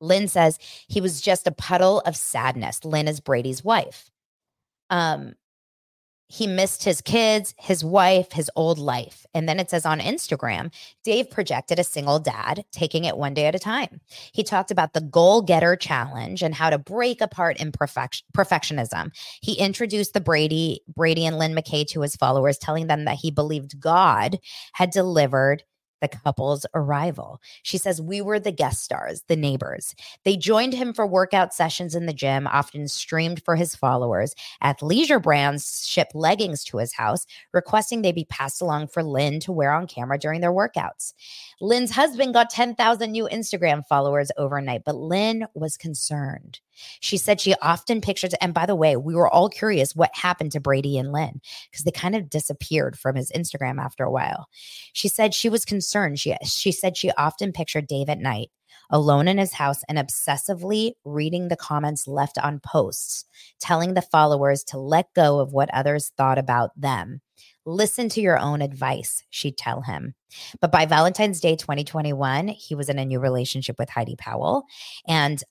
[0.00, 2.84] Lynn says he was just a puddle of sadness.
[2.84, 4.10] Lynn is Brady's wife.
[4.90, 5.34] Um,
[6.30, 9.24] he missed his kids, his wife, his old life.
[9.32, 10.70] And then it says on Instagram,
[11.02, 14.00] Dave projected a single dad, taking it one day at a time.
[14.32, 19.10] He talked about the goal getter challenge and how to break apart imperfection, perfectionism.
[19.40, 23.30] He introduced the Brady, Brady and Lynn McKay to his followers, telling them that he
[23.30, 24.38] believed God
[24.74, 25.64] had delivered
[26.00, 27.40] the couple's arrival.
[27.62, 29.94] She says, We were the guest stars, the neighbors.
[30.24, 34.34] They joined him for workout sessions in the gym, often streamed for his followers.
[34.62, 39.52] Athleisure brands ship leggings to his house, requesting they be passed along for Lynn to
[39.52, 41.14] wear on camera during their workouts.
[41.60, 46.60] Lynn's husband got 10,000 new Instagram followers overnight, but Lynn was concerned.
[47.00, 50.52] She said she often pictures, and by the way, we were all curious what happened
[50.52, 54.48] to Brady and Lynn because they kind of disappeared from his Instagram after a while.
[54.92, 56.18] She said she was concerned.
[56.18, 58.50] She, she said she often pictured Dave at night
[58.90, 63.24] alone in his house and obsessively reading the comments left on posts,
[63.60, 67.20] telling the followers to let go of what others thought about them.
[67.64, 70.14] Listen to your own advice, she'd tell him.
[70.60, 74.64] But by Valentine's Day 2021, he was in a new relationship with Heidi Powell.
[75.06, 75.42] And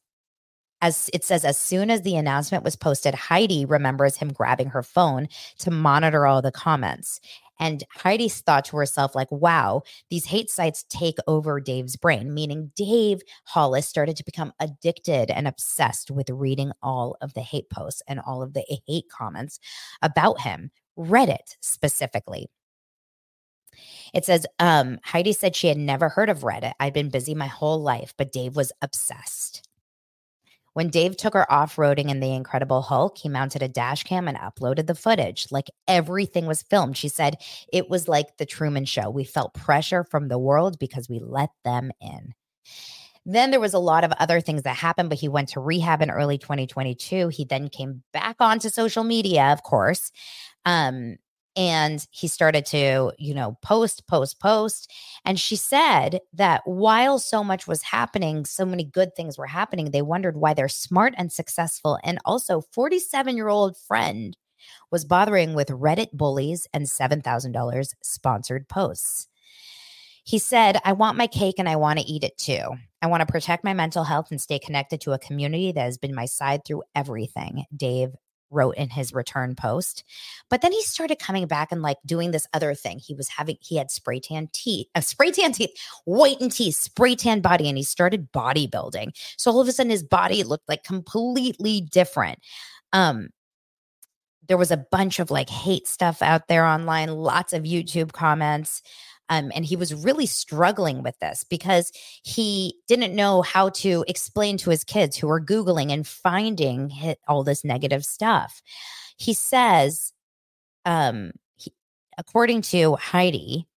[0.81, 4.83] as it says, as soon as the announcement was posted, Heidi remembers him grabbing her
[4.83, 5.27] phone
[5.59, 7.19] to monitor all the comments.
[7.59, 12.71] And Heidi thought to herself, like, wow, these hate sites take over Dave's brain, meaning
[12.75, 18.03] Dave Hollis started to become addicted and obsessed with reading all of the hate posts
[18.07, 19.59] and all of the hate comments
[20.01, 22.47] about him, Reddit specifically.
[24.13, 26.73] It says, um, Heidi said she had never heard of Reddit.
[26.79, 29.66] I'd been busy my whole life, but Dave was obsessed.
[30.77, 34.27] When Dave took her off roading in The Incredible Hulk, he mounted a dash cam
[34.27, 35.47] and uploaded the footage.
[35.49, 36.95] Like everything was filmed.
[36.95, 37.37] She said
[37.73, 39.09] it was like the Truman Show.
[39.09, 42.35] We felt pressure from the world because we let them in.
[43.25, 46.03] Then there was a lot of other things that happened, but he went to rehab
[46.03, 47.29] in early 2022.
[47.29, 50.11] He then came back onto social media, of course.
[50.63, 51.15] Um,
[51.57, 54.91] and he started to you know post post post
[55.25, 59.91] and she said that while so much was happening so many good things were happening
[59.91, 64.37] they wondered why their smart and successful and also 47 year old friend
[64.91, 69.27] was bothering with reddit bullies and $7000 sponsored posts
[70.27, 72.59] he said, I want my cake and I want to eat it too.
[73.01, 75.97] I want to protect my mental health and stay connected to a community that has
[75.97, 77.63] been my side through everything.
[77.73, 78.09] Dave
[78.49, 80.03] wrote in his return post.
[80.49, 82.99] But then he started coming back and like doing this other thing.
[82.99, 85.71] He was having he had spray tan teeth, uh, spray tan teeth,
[86.05, 89.11] whitened teeth, spray tan body, and he started bodybuilding.
[89.37, 92.39] So all of a sudden his body looked like completely different.
[92.93, 93.29] Um,
[94.47, 98.81] there was a bunch of like hate stuff out there online, lots of YouTube comments.
[99.29, 101.91] Um, and he was really struggling with this because
[102.23, 106.91] he didn't know how to explain to his kids who were Googling and finding
[107.27, 108.61] all this negative stuff.
[109.17, 110.13] He says,
[110.85, 111.73] um, he,
[112.17, 113.67] according to Heidi,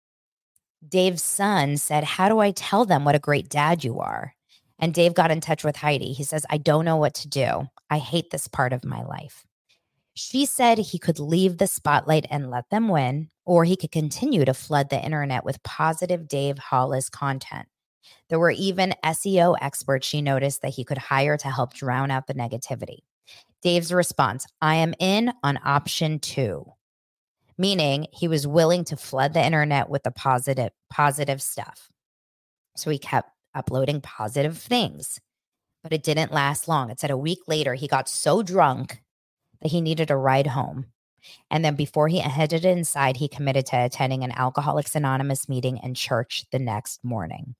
[0.87, 4.33] Dave's son said, How do I tell them what a great dad you are?
[4.79, 6.13] And Dave got in touch with Heidi.
[6.13, 7.67] He says, I don't know what to do.
[7.89, 9.45] I hate this part of my life.
[10.13, 14.43] She said he could leave the spotlight and let them win, or he could continue
[14.43, 17.67] to flood the internet with positive Dave Hollis content.
[18.29, 22.27] There were even SEO experts she noticed that he could hire to help drown out
[22.27, 22.99] the negativity.
[23.61, 26.65] Dave's response I am in on option two,
[27.57, 31.89] meaning he was willing to flood the internet with the positive, positive stuff.
[32.75, 35.19] So he kept uploading positive things,
[35.83, 36.89] but it didn't last long.
[36.89, 39.01] It said a week later, he got so drunk
[39.61, 40.87] that he needed a ride home.
[41.49, 45.95] And then before he headed inside, he committed to attending an Alcoholics Anonymous meeting and
[45.95, 47.55] church the next morning.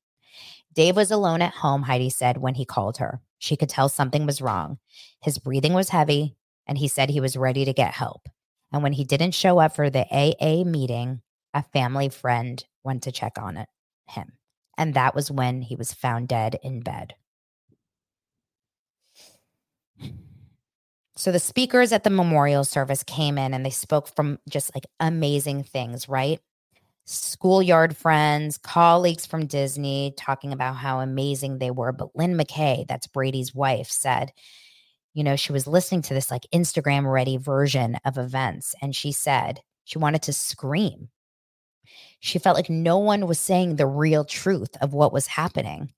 [0.74, 3.22] Dave was alone at home, Heidi said, when he called her.
[3.38, 4.80] She could tell something was wrong.
[5.22, 6.36] His breathing was heavy,
[6.66, 8.30] and he said he was ready to get help.
[8.72, 11.22] And when he didn't show up for the AA meeting,
[11.54, 13.68] a family friend went to check on it,
[14.08, 14.34] him.
[14.78, 17.16] And that was when he was found dead in bed.
[21.22, 24.88] So the speakers at the memorial service came in and they spoke from just like
[25.00, 26.40] amazing things, right?
[27.06, 31.92] Schoolyard friends, colleagues from Disney talking about how amazing they were.
[31.92, 34.32] But Lynn McKay, that's Brady's wife, said,
[35.14, 38.74] you know, she was listening to this like Instagram ready version of events.
[38.82, 41.10] And she said she wanted to scream.
[42.20, 45.94] She felt like no one was saying the real truth of what was happening.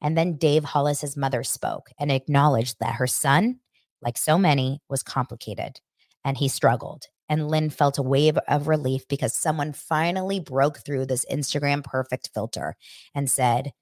[0.00, 3.58] And then Dave Hollis's mother spoke and acknowledged that her son
[4.02, 5.80] like so many, was complicated
[6.24, 7.06] and he struggled.
[7.28, 12.30] And Lynn felt a wave of relief because someone finally broke through this Instagram perfect
[12.32, 12.76] filter
[13.14, 13.72] and said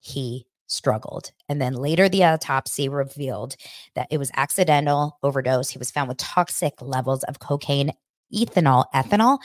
[0.00, 1.32] he struggled.
[1.48, 3.56] And then later, the autopsy revealed
[3.94, 5.70] that it was accidental overdose.
[5.70, 7.92] He was found with toxic levels of cocaine
[8.32, 9.38] ethanol, ethanol,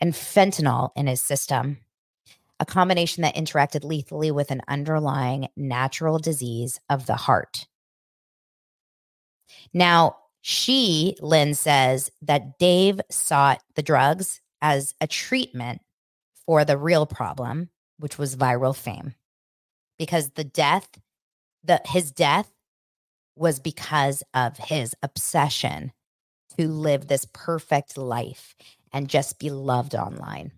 [0.00, 1.78] and fentanyl in his system,
[2.60, 7.67] a combination that interacted lethally with an underlying natural disease of the heart.
[9.72, 15.80] Now, she, Lynn says that Dave sought the drugs as a treatment
[16.46, 19.14] for the real problem, which was viral fame.
[19.98, 20.88] Because the death,
[21.64, 22.50] the his death
[23.36, 25.92] was because of his obsession
[26.56, 28.54] to live this perfect life
[28.92, 30.52] and just be loved online.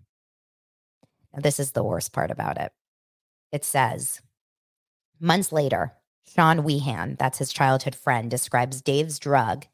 [1.33, 2.71] Now, this is the worst part about it.
[3.51, 4.21] It says,
[5.19, 5.93] months later,
[6.25, 9.65] Sean Weehan, that's his childhood friend, describes Dave's drug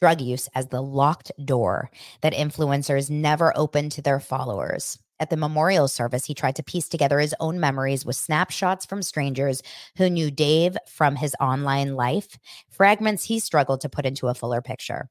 [0.00, 1.90] drug use as the locked door
[2.20, 4.98] that influencers never open to their followers.
[5.20, 9.02] At the memorial service, he tried to piece together his own memories with snapshots from
[9.02, 9.62] strangers
[9.96, 12.38] who knew Dave from his online life,
[12.70, 15.08] fragments he struggled to put into a fuller picture.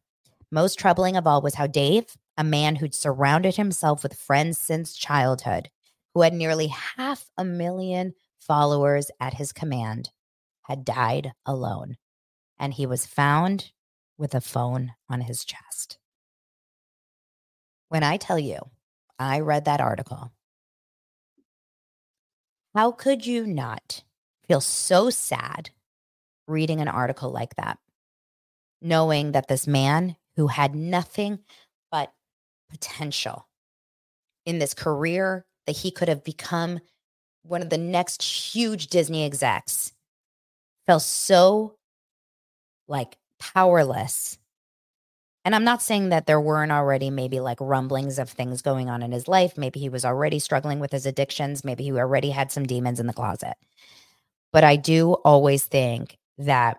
[0.50, 2.06] Most troubling of all was how Dave,
[2.38, 5.70] a man who'd surrounded himself with friends since childhood,
[6.14, 10.12] who had nearly half a million followers at his command,
[10.68, 11.98] had died alone.
[12.60, 13.72] And he was found
[14.18, 15.98] with a phone on his chest.
[17.90, 18.60] When I tell you,
[19.18, 20.32] I read that article,
[22.76, 24.04] how could you not
[24.48, 25.70] feel so sad
[26.48, 27.80] reading an article like that?
[28.82, 31.40] Knowing that this man who had nothing
[31.92, 32.12] but
[32.70, 33.48] potential
[34.46, 36.80] in this career that he could have become
[37.44, 39.94] one of the next huge Disney execs
[40.88, 41.76] felt so
[42.88, 44.38] like powerless.
[45.46, 49.02] And I'm not saying that there weren't already maybe like rumblings of things going on
[49.04, 49.58] in his life.
[49.58, 51.64] Maybe he was already struggling with his addictions.
[51.64, 53.56] Maybe he already had some demons in the closet.
[54.52, 56.78] But I do always think that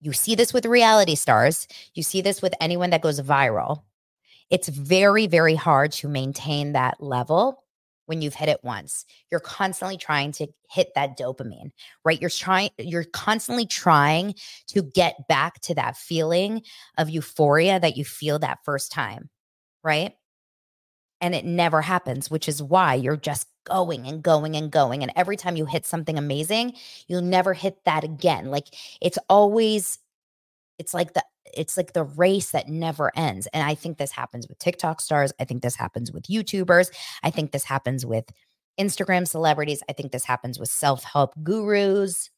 [0.00, 3.82] you see this with reality stars, you see this with anyone that goes viral.
[4.48, 7.59] It's very, very hard to maintain that level
[8.10, 9.06] when you've hit it once.
[9.30, 11.70] You're constantly trying to hit that dopamine,
[12.04, 12.20] right?
[12.20, 14.34] You're trying you're constantly trying
[14.66, 16.62] to get back to that feeling
[16.98, 19.30] of euphoria that you feel that first time,
[19.84, 20.14] right?
[21.20, 25.12] And it never happens, which is why you're just going and going and going and
[25.14, 26.72] every time you hit something amazing,
[27.06, 28.46] you'll never hit that again.
[28.46, 28.66] Like
[29.00, 30.00] it's always
[30.80, 31.22] it's like the
[31.54, 33.46] it's like the race that never ends.
[33.52, 35.32] And I think this happens with TikTok stars.
[35.40, 36.90] I think this happens with YouTubers.
[37.22, 38.24] I think this happens with
[38.78, 39.82] Instagram celebrities.
[39.88, 42.30] I think this happens with self-help gurus.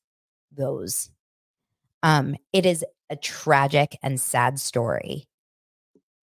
[0.51, 1.11] Those.
[2.03, 5.29] Um, it is a tragic and sad story.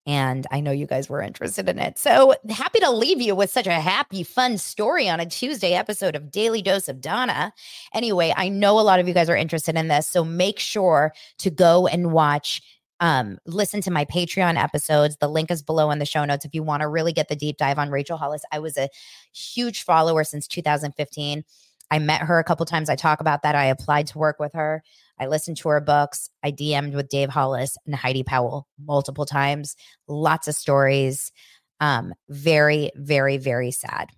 [0.06, 2.00] And I know you guys were interested in it.
[2.00, 6.16] So happy to leave you with such a happy, fun story on a Tuesday episode
[6.16, 7.54] of Daily Dose of Dana.
[7.94, 10.08] Anyway, I know a lot of you guys are interested in this.
[10.08, 12.64] So make sure to go and watch
[13.00, 15.18] um, listen to my Patreon episodes.
[15.18, 17.36] The link is below in the show notes if you want to really get the
[17.36, 18.44] deep dive on Rachel Hollis.
[18.52, 18.90] I was a
[19.34, 21.44] huge follower since 2015.
[21.92, 22.90] I met her a couple times.
[22.90, 23.56] I talk about that.
[23.56, 24.84] I applied to work with her.
[25.20, 26.30] I listened to her books.
[26.44, 29.76] I DM'd with Dave Hollis and Heidi Powell multiple times.
[30.08, 31.32] Lots of stories.
[31.80, 34.10] Um, very, very, very sad.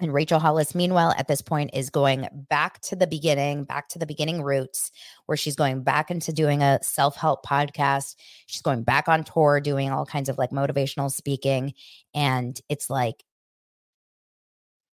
[0.00, 3.98] And Rachel Hollis, meanwhile, at this point, is going back to the beginning, back to
[3.98, 4.90] the beginning roots,
[5.26, 8.16] where she's going back into doing a self help podcast.
[8.46, 11.74] She's going back on tour, doing all kinds of like motivational speaking.
[12.14, 13.22] And it's like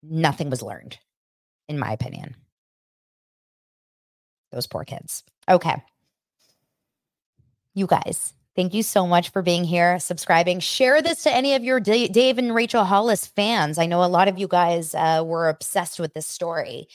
[0.02, 0.98] nothing was learned,
[1.66, 2.36] in my opinion.
[4.52, 5.22] Those poor kids.
[5.48, 5.82] Okay.
[7.74, 10.60] You guys, thank you so much for being here, subscribing.
[10.60, 13.78] Share this to any of your D- Dave and Rachel Hollis fans.
[13.78, 16.86] I know a lot of you guys uh, were obsessed with this story.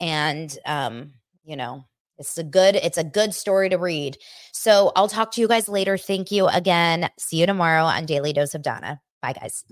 [0.00, 1.12] And, um,
[1.44, 1.84] you know,
[2.16, 4.16] it's a good it's a good story to read.
[4.52, 5.98] So I'll talk to you guys later.
[5.98, 7.10] Thank you again.
[7.18, 9.02] See you tomorrow on Daily Dose of Dana.
[9.20, 9.62] Bye guys.